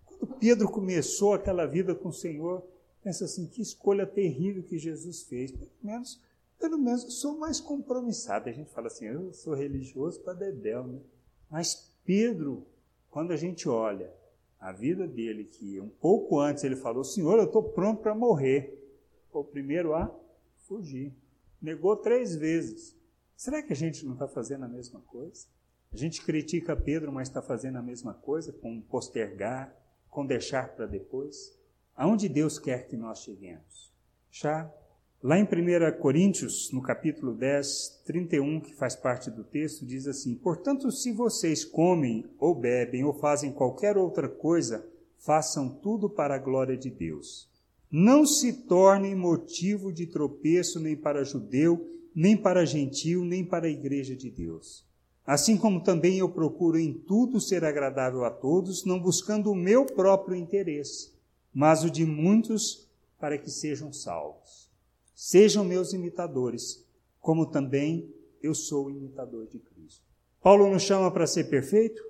quando 0.05 0.27
Pedro 0.39 0.69
começou 0.69 1.33
aquela 1.33 1.65
vida 1.65 1.95
com 1.95 2.09
o 2.09 2.13
Senhor, 2.13 2.63
pensa 3.03 3.25
assim, 3.25 3.47
que 3.47 3.61
escolha 3.61 4.05
terrível 4.05 4.63
que 4.63 4.77
Jesus 4.77 5.23
fez. 5.23 5.51
Pelo 5.51 5.71
menos, 5.81 6.21
pelo 6.59 6.77
menos 6.77 7.03
eu 7.03 7.11
sou 7.11 7.37
mais 7.37 7.59
compromissado. 7.59 8.49
A 8.49 8.51
gente 8.51 8.71
fala 8.71 8.87
assim, 8.87 9.05
eu 9.05 9.33
sou 9.33 9.53
religioso 9.53 10.19
para 10.21 10.33
dedéu, 10.33 10.85
né? 10.85 10.99
Mas 11.49 11.91
Pedro 12.05 12.65
quando 13.11 13.31
a 13.31 13.35
gente 13.35 13.67
olha 13.67 14.11
a 14.57 14.71
vida 14.71 15.05
dele, 15.05 15.43
que 15.43 15.79
um 15.81 15.89
pouco 15.89 16.39
antes 16.39 16.63
ele 16.63 16.77
falou: 16.77 17.03
Senhor, 17.03 17.37
eu 17.37 17.45
estou 17.45 17.61
pronto 17.61 18.01
para 18.01 18.15
morrer. 18.15 18.79
Foi 19.29 19.41
o 19.41 19.45
primeiro 19.45 19.93
a 19.93 20.09
fugir. 20.59 21.13
Negou 21.61 21.95
três 21.97 22.35
vezes. 22.35 22.95
Será 23.35 23.61
que 23.61 23.73
a 23.73 23.75
gente 23.75 24.05
não 24.05 24.13
está 24.13 24.27
fazendo 24.27 24.63
a 24.63 24.67
mesma 24.67 25.01
coisa? 25.01 25.45
A 25.93 25.97
gente 25.97 26.23
critica 26.23 26.75
Pedro, 26.75 27.11
mas 27.11 27.27
está 27.27 27.41
fazendo 27.41 27.77
a 27.77 27.81
mesma 27.81 28.13
coisa, 28.13 28.53
com 28.53 28.81
postergar, 28.81 29.75
com 30.09 30.25
deixar 30.25 30.73
para 30.75 30.85
depois? 30.85 31.57
Aonde 31.95 32.29
Deus 32.29 32.57
quer 32.57 32.87
que 32.87 32.95
nós 32.95 33.19
cheguemos? 33.23 33.91
Já 34.29 34.71
Lá 35.23 35.37
em 35.37 35.43
1 35.43 35.99
Coríntios, 35.99 36.71
no 36.71 36.81
capítulo 36.81 37.35
10, 37.35 38.01
31, 38.07 38.59
que 38.59 38.73
faz 38.73 38.95
parte 38.95 39.29
do 39.29 39.43
texto, 39.43 39.85
diz 39.85 40.07
assim: 40.07 40.33
Portanto, 40.33 40.89
se 40.89 41.11
vocês 41.11 41.63
comem 41.63 42.25
ou 42.39 42.55
bebem 42.55 43.03
ou 43.03 43.13
fazem 43.13 43.51
qualquer 43.51 43.97
outra 43.97 44.27
coisa, 44.27 44.83
façam 45.19 45.69
tudo 45.69 46.09
para 46.09 46.33
a 46.33 46.39
glória 46.39 46.75
de 46.75 46.89
Deus. 46.89 47.47
Não 47.91 48.25
se 48.25 48.65
tornem 48.65 49.13
motivo 49.13 49.93
de 49.93 50.07
tropeço 50.07 50.79
nem 50.79 50.95
para 50.95 51.23
judeu, 51.23 51.87
nem 52.15 52.35
para 52.35 52.65
gentil, 52.65 53.23
nem 53.23 53.45
para 53.45 53.67
a 53.67 53.71
igreja 53.71 54.15
de 54.15 54.31
Deus. 54.31 54.83
Assim 55.25 55.55
como 55.55 55.83
também 55.83 56.17
eu 56.17 56.29
procuro 56.29 56.79
em 56.79 56.93
tudo 56.93 57.39
ser 57.39 57.63
agradável 57.63 58.25
a 58.25 58.31
todos, 58.31 58.85
não 58.85 58.99
buscando 58.99 59.51
o 59.51 59.55
meu 59.55 59.85
próprio 59.85 60.35
interesse, 60.35 61.11
mas 61.53 61.83
o 61.83 61.89
de 61.89 62.05
muitos 62.05 62.89
para 63.19 63.37
que 63.37 63.49
sejam 63.49 63.93
salvos. 63.93 64.69
Sejam 65.13 65.63
meus 65.63 65.93
imitadores, 65.93 66.83
como 67.19 67.45
também 67.45 68.11
eu 68.41 68.55
sou 68.55 68.89
imitador 68.89 69.45
de 69.45 69.59
Cristo. 69.59 70.01
Paulo 70.41 70.67
nos 70.71 70.81
chama 70.81 71.11
para 71.11 71.27
ser 71.27 71.43
perfeito? 71.43 72.01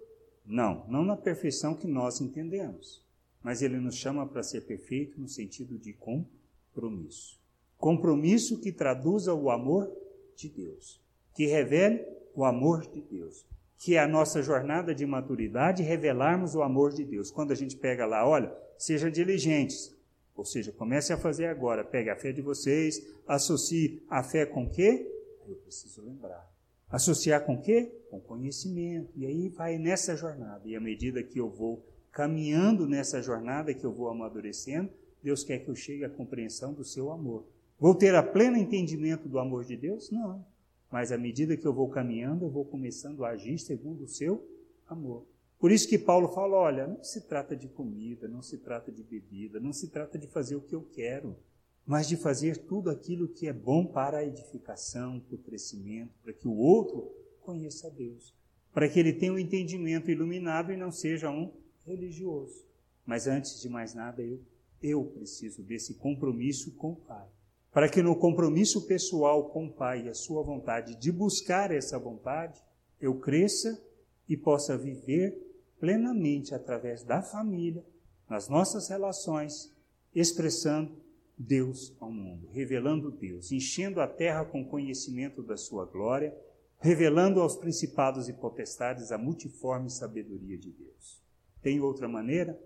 Não, 0.45 0.85
não 0.87 1.03
na 1.03 1.17
perfeição 1.17 1.75
que 1.75 1.87
nós 1.87 2.21
entendemos, 2.21 3.05
mas 3.43 3.61
ele 3.61 3.77
nos 3.77 3.95
chama 3.95 4.25
para 4.25 4.41
ser 4.41 4.61
perfeito 4.61 5.19
no 5.19 5.27
sentido 5.27 5.77
de 5.77 5.93
compromisso. 5.93 7.37
Compromisso 7.77 8.59
que 8.59 8.71
traduza 8.71 9.33
o 9.33 9.51
amor 9.51 9.91
de 10.35 10.47
Deus, 10.47 11.01
que 11.33 11.45
revele 11.45 12.05
o 12.35 12.45
amor 12.45 12.81
de 12.81 13.01
Deus, 13.01 13.45
que 13.77 13.95
é 13.95 13.99
a 13.99 14.07
nossa 14.07 14.41
jornada 14.41 14.93
de 14.93 15.05
maturidade 15.05 15.83
revelarmos 15.83 16.55
o 16.55 16.61
amor 16.61 16.93
de 16.93 17.03
Deus. 17.03 17.31
Quando 17.31 17.51
a 17.51 17.55
gente 17.55 17.75
pega 17.75 18.05
lá, 18.05 18.27
olha, 18.27 18.53
sejam 18.77 19.09
diligentes, 19.09 19.95
ou 20.35 20.45
seja, 20.45 20.71
comece 20.71 21.13
a 21.13 21.17
fazer 21.17 21.45
agora. 21.45 21.83
Pegue 21.83 22.09
a 22.09 22.15
fé 22.15 22.31
de 22.31 22.41
vocês, 22.41 22.99
associe 23.27 24.01
a 24.09 24.23
fé 24.23 24.45
com 24.45 24.63
o 24.63 24.69
quê? 24.69 25.07
Eu 25.47 25.55
preciso 25.55 26.01
lembrar. 26.01 26.49
Associar 26.89 27.45
com 27.45 27.55
o 27.55 27.61
quê? 27.61 27.91
Com 28.09 28.19
conhecimento. 28.19 29.11
E 29.15 29.25
aí 29.25 29.49
vai 29.49 29.77
nessa 29.77 30.15
jornada. 30.15 30.67
E 30.67 30.75
à 30.75 30.79
medida 30.79 31.23
que 31.23 31.39
eu 31.39 31.49
vou 31.49 31.85
caminhando 32.11 32.87
nessa 32.87 33.21
jornada, 33.21 33.73
que 33.73 33.85
eu 33.85 33.93
vou 33.93 34.09
amadurecendo, 34.09 34.89
Deus 35.23 35.43
quer 35.43 35.59
que 35.59 35.69
eu 35.69 35.75
chegue 35.75 36.03
à 36.03 36.09
compreensão 36.09 36.73
do 36.73 36.83
seu 36.83 37.11
amor. 37.11 37.45
Vou 37.79 37.95
ter 37.95 38.13
a 38.15 38.23
pleno 38.23 38.57
entendimento 38.57 39.29
do 39.29 39.39
amor 39.39 39.63
de 39.63 39.77
Deus? 39.77 40.11
Não. 40.11 40.45
Mas 40.91 41.11
à 41.11 41.17
medida 41.17 41.55
que 41.55 41.65
eu 41.65 41.73
vou 41.73 41.89
caminhando, 41.89 42.45
eu 42.45 42.49
vou 42.49 42.65
começando 42.65 43.23
a 43.23 43.29
agir 43.29 43.57
segundo 43.57 44.03
o 44.03 44.07
seu 44.07 44.45
amor. 44.87 45.25
Por 45.57 45.71
isso 45.71 45.87
que 45.87 45.97
Paulo 45.97 46.27
fala: 46.29 46.57
olha, 46.57 46.87
não 46.87 47.03
se 47.03 47.21
trata 47.21 47.55
de 47.55 47.69
comida, 47.69 48.27
não 48.27 48.41
se 48.41 48.57
trata 48.57 48.91
de 48.91 49.03
bebida, 49.03 49.59
não 49.59 49.71
se 49.71 49.89
trata 49.89 50.17
de 50.17 50.27
fazer 50.27 50.55
o 50.55 50.61
que 50.61 50.75
eu 50.75 50.81
quero, 50.81 51.37
mas 51.85 52.07
de 52.07 52.17
fazer 52.17 52.57
tudo 52.57 52.89
aquilo 52.89 53.27
que 53.27 53.47
é 53.47 53.53
bom 53.53 53.85
para 53.85 54.17
a 54.17 54.25
edificação, 54.25 55.19
para 55.19 55.35
o 55.35 55.39
crescimento, 55.39 56.13
para 56.23 56.33
que 56.33 56.47
o 56.47 56.55
outro 56.55 57.09
conheça 57.41 57.87
a 57.87 57.89
Deus, 57.89 58.35
para 58.73 58.89
que 58.89 58.99
ele 58.99 59.13
tenha 59.13 59.33
um 59.33 59.39
entendimento 59.39 60.11
iluminado 60.11 60.71
e 60.71 60.77
não 60.77 60.91
seja 60.91 61.29
um 61.29 61.51
religioso, 61.85 62.63
Mas 63.05 63.25
antes 63.25 63.59
de 63.59 63.67
mais 63.67 63.95
nada, 63.95 64.21
eu, 64.21 64.39
eu 64.81 65.03
preciso 65.03 65.63
desse 65.63 65.95
compromisso 65.95 66.71
com 66.75 66.91
o 66.91 66.95
Pai. 66.95 67.27
Para 67.71 67.87
que 67.87 68.01
no 68.01 68.15
compromisso 68.15 68.85
pessoal 68.85 69.49
com 69.49 69.67
o 69.67 69.71
Pai 69.71 70.05
e 70.05 70.09
a 70.09 70.13
sua 70.13 70.43
vontade 70.43 70.95
de 70.95 71.11
buscar 71.11 71.71
essa 71.71 71.97
vontade, 71.97 72.61
eu 72.99 73.17
cresça 73.19 73.81
e 74.27 74.35
possa 74.35 74.77
viver 74.77 75.51
plenamente 75.79 76.53
através 76.53 77.03
da 77.03 77.21
família, 77.21 77.83
nas 78.29 78.47
nossas 78.49 78.89
relações, 78.89 79.73
expressando 80.13 81.01
Deus 81.37 81.95
ao 81.99 82.11
mundo, 82.11 82.47
revelando 82.51 83.09
Deus, 83.09 83.51
enchendo 83.51 83.99
a 83.99 84.07
terra 84.07 84.45
com 84.45 84.63
conhecimento 84.65 85.41
da 85.41 85.57
sua 85.57 85.85
glória, 85.85 86.37
revelando 86.79 87.41
aos 87.41 87.55
principados 87.55 88.27
e 88.27 88.33
potestades 88.33 89.11
a 89.11 89.17
multiforme 89.17 89.89
sabedoria 89.89 90.57
de 90.57 90.71
Deus. 90.71 91.21
Tem 91.61 91.79
outra 91.79 92.07
maneira? 92.07 92.59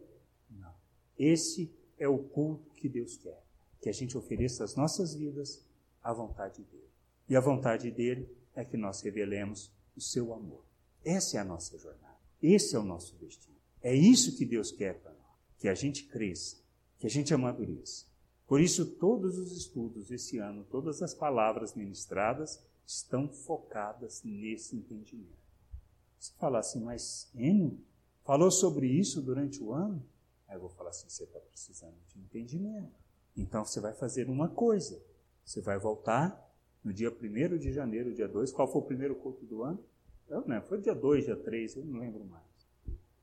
Não. 0.49 0.73
Esse 1.17 1.73
é 1.97 2.07
o 2.07 2.17
culto 2.17 2.73
que 2.73 2.89
Deus 2.89 3.17
quer, 3.17 3.44
que 3.85 3.89
a 3.89 3.93
gente 3.93 4.17
ofereça 4.17 4.63
as 4.63 4.73
nossas 4.75 5.13
vidas 5.13 5.63
à 6.01 6.11
vontade 6.11 6.63
dele. 6.63 6.89
E 7.29 7.35
a 7.35 7.39
vontade 7.39 7.91
dele 7.91 8.27
é 8.55 8.65
que 8.65 8.75
nós 8.75 8.99
revelemos 9.01 9.71
o 9.95 10.01
seu 10.01 10.33
amor. 10.33 10.65
Essa 11.03 11.37
é 11.37 11.39
a 11.39 11.45
nossa 11.45 11.77
jornada. 11.77 12.17
Esse 12.41 12.75
é 12.75 12.79
o 12.79 12.83
nosso 12.83 13.15
destino. 13.17 13.55
É 13.83 13.93
isso 13.93 14.35
que 14.35 14.43
Deus 14.43 14.71
quer 14.71 14.99
para 14.99 15.11
nós, 15.11 15.37
que 15.59 15.67
a 15.67 15.75
gente 15.75 16.05
cresça, 16.05 16.57
que 16.97 17.05
a 17.05 17.09
gente 17.11 17.31
amadureça 17.31 18.07
por 18.47 18.59
isso, 18.59 18.85
todos 18.85 19.37
os 19.37 19.51
estudos 19.51 20.11
esse 20.11 20.37
ano, 20.37 20.63
todas 20.65 21.01
as 21.01 21.13
palavras 21.13 21.73
ministradas 21.73 22.59
estão 22.85 23.27
focadas 23.27 24.21
nesse 24.23 24.75
entendimento. 24.75 25.45
Você 26.19 26.31
fala 26.39 26.59
assim, 26.59 26.79
mas 26.79 27.29
Enio 27.35 27.79
falou 28.23 28.51
sobre 28.51 28.87
isso 28.87 29.21
durante 29.21 29.61
o 29.63 29.71
ano? 29.71 30.03
Aí 30.47 30.55
eu 30.55 30.59
vou 30.59 30.69
falar 30.69 30.91
assim: 30.91 31.09
você 31.09 31.23
está 31.23 31.39
precisando 31.39 31.95
de 32.07 32.19
entendimento. 32.19 33.04
Então 33.35 33.65
você 33.65 33.79
vai 33.79 33.93
fazer 33.93 34.29
uma 34.29 34.49
coisa: 34.49 35.01
você 35.43 35.61
vai 35.61 35.77
voltar 35.77 36.41
no 36.83 36.93
dia 36.93 37.09
1 37.09 37.57
de 37.57 37.71
janeiro, 37.71 38.13
dia 38.13 38.27
2. 38.27 38.51
Qual 38.51 38.71
foi 38.71 38.81
o 38.81 38.85
primeiro 38.85 39.15
culto 39.15 39.45
do 39.45 39.63
ano? 39.63 39.83
Eu 40.27 40.43
não, 40.47 40.61
foi 40.61 40.81
dia 40.81 40.95
2, 40.95 41.25
dia 41.25 41.35
3, 41.35 41.75
eu 41.75 41.85
não 41.85 41.99
lembro 41.99 42.23
mais. 42.25 42.43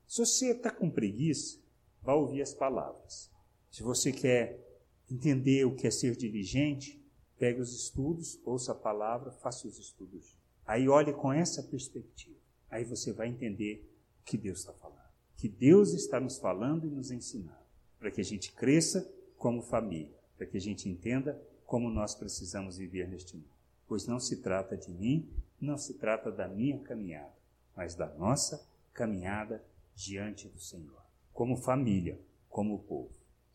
Se 0.07 0.19
você 0.25 0.51
está 0.51 0.69
com 0.69 0.89
preguiça, 0.89 1.59
vá 2.01 2.13
ouvir 2.13 2.41
as 2.41 2.53
palavras. 2.53 3.31
Se 3.69 3.81
você 3.81 4.11
quer 4.11 4.63
entender 5.09 5.65
o 5.65 5.75
que 5.75 5.87
é 5.87 5.91
ser 5.91 6.15
diligente, 6.15 7.03
pegue 7.37 7.59
os 7.59 7.73
estudos, 7.73 8.39
ouça 8.45 8.71
a 8.71 8.75
palavra, 8.75 9.31
faça 9.31 9.67
os 9.67 9.77
estudos. 9.79 10.37
Aí 10.65 10.87
olhe 10.87 11.11
com 11.13 11.33
essa 11.33 11.61
perspectiva. 11.63 12.37
Aí 12.69 12.83
você 12.85 13.11
vai 13.11 13.27
entender 13.27 13.89
o 14.21 14.23
que 14.23 14.37
Deus 14.37 14.59
está 14.59 14.73
falando. 14.73 15.01
Que 15.35 15.49
Deus 15.49 15.93
está 15.93 16.19
nos 16.19 16.37
falando 16.37 16.87
e 16.87 16.89
nos 16.89 17.11
ensinando. 17.11 17.57
Para 17.99 18.11
que 18.11 18.21
a 18.21 18.23
gente 18.23 18.53
cresça 18.53 19.11
como 19.43 19.61
família. 19.61 20.15
Para 20.37 20.47
que 20.47 20.55
a 20.55 20.61
gente 20.61 20.87
entenda 20.87 21.37
como 21.65 21.89
nós 21.89 22.15
precisamos 22.15 22.77
viver 22.77 23.09
neste 23.09 23.35
mundo. 23.35 23.49
Pois 23.85 24.07
não 24.07 24.17
se 24.17 24.37
trata 24.37 24.77
de 24.77 24.89
mim, 24.89 25.29
não 25.59 25.77
se 25.77 25.95
trata 25.95 26.31
da 26.31 26.47
minha 26.47 26.79
caminhada, 26.79 27.33
mas 27.75 27.93
da 27.93 28.07
nossa 28.15 28.65
caminhada 28.93 29.61
diante 29.93 30.47
do 30.47 30.59
Senhor. 30.59 31.03
Como 31.33 31.57
família, 31.57 32.17
como 32.47 32.79
povo 32.79 33.11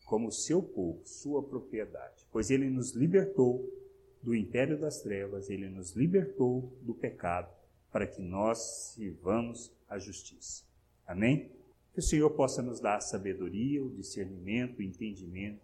como 0.09 0.31
seu 0.31 0.63
povo, 0.63 1.03
sua 1.05 1.43
propriedade, 1.43 2.25
pois 2.31 2.49
ele 2.49 2.67
nos 2.67 2.93
libertou 2.93 3.71
do 4.23 4.33
império 4.33 4.75
das 4.75 5.03
trevas, 5.03 5.51
ele 5.51 5.69
nos 5.69 5.91
libertou 5.91 6.75
do 6.81 6.95
pecado, 6.95 7.53
para 7.91 8.07
que 8.07 8.19
nós 8.19 8.57
sirvamos 8.95 9.71
a 9.87 9.99
justiça. 9.99 10.63
Amém? 11.05 11.51
Que 11.93 11.99
o 11.99 12.01
Senhor 12.01 12.27
possa 12.31 12.63
nos 12.63 12.79
dar 12.79 12.95
a 12.95 13.01
sabedoria, 13.01 13.83
o 13.83 13.91
discernimento, 13.91 14.79
o 14.79 14.81
entendimento, 14.81 15.61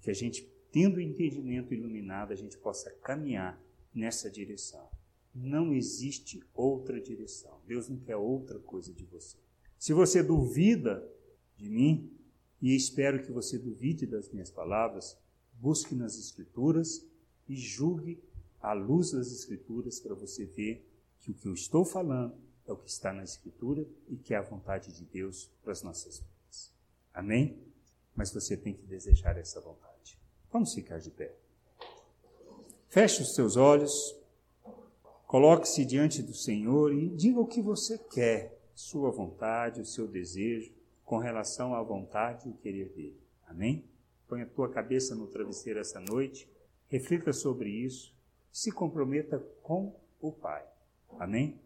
que 0.00 0.10
a 0.10 0.14
gente, 0.14 0.42
tendo 0.70 0.96
o 0.96 1.00
entendimento 1.00 1.74
iluminado, 1.74 2.32
a 2.32 2.36
gente 2.36 2.56
possa 2.58 2.90
caminhar 3.02 3.60
nessa 3.94 4.30
direção. 4.30 4.88
Não 5.34 5.72
existe 5.72 6.42
outra 6.54 7.00
direção. 7.00 7.60
Deus 7.66 7.88
não 7.88 7.98
quer 7.98 8.16
outra 8.16 8.58
coisa 8.58 8.92
de 8.92 9.04
você. 9.04 9.36
Se 9.78 9.92
você 9.92 10.22
duvida 10.22 11.08
de 11.56 11.68
mim, 11.68 12.18
e 12.60 12.74
espero 12.74 13.22
que 13.22 13.30
você 13.30 13.58
duvide 13.58 14.06
das 14.06 14.30
minhas 14.30 14.50
palavras, 14.50 15.16
busque 15.54 15.94
nas 15.94 16.18
Escrituras 16.18 17.06
e 17.48 17.54
julgue 17.54 18.22
à 18.60 18.72
luz 18.72 19.12
das 19.12 19.32
Escrituras 19.32 20.00
para 20.00 20.14
você 20.14 20.44
ver 20.44 20.84
que 21.20 21.30
o 21.30 21.34
que 21.34 21.46
eu 21.46 21.54
estou 21.54 21.84
falando 21.84 22.34
é 22.66 22.72
o 22.72 22.76
que 22.76 22.90
está 22.90 23.12
na 23.12 23.22
Escritura 23.22 23.86
e 24.08 24.16
que 24.16 24.34
é 24.34 24.36
a 24.36 24.42
vontade 24.42 24.92
de 24.92 25.04
Deus 25.04 25.50
para 25.62 25.72
as 25.72 25.82
nossas 25.82 26.18
vidas. 26.18 26.72
Amém? 27.14 27.62
Mas 28.14 28.32
você 28.32 28.56
tem 28.56 28.74
que 28.74 28.86
desejar 28.86 29.38
essa 29.38 29.60
vontade. 29.60 29.87
Vamos 30.52 30.72
ficar 30.72 30.98
de 30.98 31.10
pé. 31.10 31.34
Feche 32.88 33.22
os 33.22 33.34
seus 33.34 33.56
olhos, 33.56 34.16
coloque-se 35.26 35.84
diante 35.84 36.22
do 36.22 36.32
Senhor 36.32 36.92
e 36.92 37.10
diga 37.10 37.38
o 37.38 37.46
que 37.46 37.60
você 37.60 37.98
quer, 37.98 38.58
sua 38.74 39.10
vontade, 39.10 39.80
o 39.80 39.84
seu 39.84 40.06
desejo 40.06 40.72
com 41.04 41.18
relação 41.18 41.74
à 41.74 41.82
vontade 41.82 42.48
e 42.48 42.52
querer 42.52 42.90
dele. 42.90 43.20
Amém? 43.46 43.84
Põe 44.26 44.42
a 44.42 44.46
tua 44.46 44.68
cabeça 44.68 45.14
no 45.14 45.26
travesseiro 45.26 45.80
essa 45.80 45.98
noite, 46.00 46.46
reflita 46.88 47.32
sobre 47.32 47.70
isso, 47.70 48.14
se 48.52 48.70
comprometa 48.70 49.38
com 49.62 49.94
o 50.20 50.30
Pai. 50.30 50.64
Amém? 51.18 51.58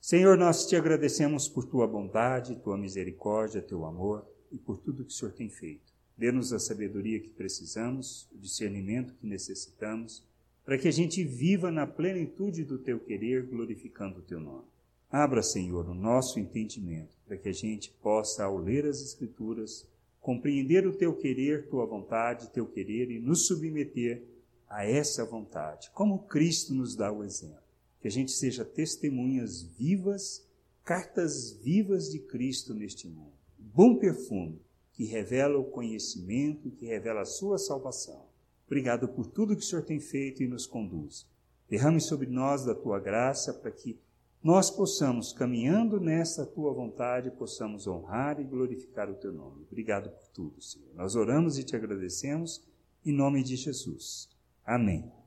Senhor, 0.00 0.36
nós 0.36 0.66
te 0.66 0.74
agradecemos 0.74 1.48
por 1.48 1.64
tua 1.64 1.86
bondade, 1.86 2.56
tua 2.56 2.76
misericórdia, 2.76 3.62
teu 3.62 3.84
amor 3.84 4.26
e 4.50 4.58
por 4.58 4.78
tudo 4.78 5.04
que 5.04 5.10
o 5.10 5.14
Senhor 5.14 5.32
tem 5.32 5.48
feito. 5.48 5.87
Dê-nos 6.18 6.52
a 6.52 6.58
sabedoria 6.58 7.20
que 7.20 7.30
precisamos, 7.30 8.28
o 8.34 8.38
discernimento 8.38 9.14
que 9.14 9.24
necessitamos, 9.24 10.24
para 10.64 10.76
que 10.76 10.88
a 10.88 10.92
gente 10.92 11.22
viva 11.22 11.70
na 11.70 11.86
plenitude 11.86 12.64
do 12.64 12.76
teu 12.76 12.98
querer, 12.98 13.46
glorificando 13.46 14.18
o 14.18 14.22
teu 14.22 14.40
nome. 14.40 14.66
Abra, 15.08 15.44
Senhor, 15.44 15.88
o 15.88 15.94
nosso 15.94 16.40
entendimento, 16.40 17.16
para 17.24 17.36
que 17.36 17.48
a 17.48 17.54
gente 17.54 17.92
possa, 18.02 18.44
ao 18.44 18.58
ler 18.58 18.84
as 18.84 19.00
Escrituras, 19.00 19.86
compreender 20.20 20.88
o 20.88 20.92
teu 20.92 21.14
querer, 21.14 21.68
tua 21.68 21.86
vontade, 21.86 22.50
teu 22.50 22.66
querer 22.66 23.12
e 23.12 23.20
nos 23.20 23.46
submeter 23.46 24.24
a 24.68 24.84
essa 24.84 25.24
vontade, 25.24 25.88
como 25.94 26.24
Cristo 26.24 26.74
nos 26.74 26.96
dá 26.96 27.12
o 27.12 27.22
exemplo. 27.22 27.62
Que 28.00 28.08
a 28.08 28.10
gente 28.10 28.32
seja 28.32 28.64
testemunhas 28.64 29.62
vivas, 29.62 30.44
cartas 30.84 31.52
vivas 31.52 32.10
de 32.10 32.18
Cristo 32.18 32.74
neste 32.74 33.06
mundo. 33.06 33.32
Bom 33.56 33.96
perfume 33.96 34.60
que 34.98 35.04
revela 35.04 35.56
o 35.56 35.64
conhecimento, 35.64 36.72
que 36.72 36.84
revela 36.84 37.20
a 37.20 37.24
sua 37.24 37.56
salvação. 37.56 38.26
Obrigado 38.66 39.06
por 39.06 39.28
tudo 39.28 39.54
que 39.54 39.62
o 39.62 39.64
Senhor 39.64 39.84
tem 39.84 40.00
feito 40.00 40.42
e 40.42 40.48
nos 40.48 40.66
conduz. 40.66 41.24
Derrame 41.70 42.00
sobre 42.00 42.26
nós 42.26 42.64
da 42.64 42.74
tua 42.74 42.98
graça 42.98 43.54
para 43.54 43.70
que 43.70 43.96
nós 44.42 44.72
possamos, 44.72 45.32
caminhando 45.32 46.00
nessa 46.00 46.44
tua 46.44 46.72
vontade, 46.72 47.30
possamos 47.30 47.86
honrar 47.86 48.40
e 48.40 48.44
glorificar 48.44 49.08
o 49.08 49.14
teu 49.14 49.32
nome. 49.32 49.64
Obrigado 49.70 50.10
por 50.10 50.26
tudo, 50.34 50.60
Senhor. 50.60 50.92
Nós 50.96 51.14
oramos 51.14 51.58
e 51.58 51.64
te 51.64 51.76
agradecemos 51.76 52.60
em 53.06 53.12
nome 53.12 53.44
de 53.44 53.54
Jesus. 53.54 54.28
Amém. 54.66 55.17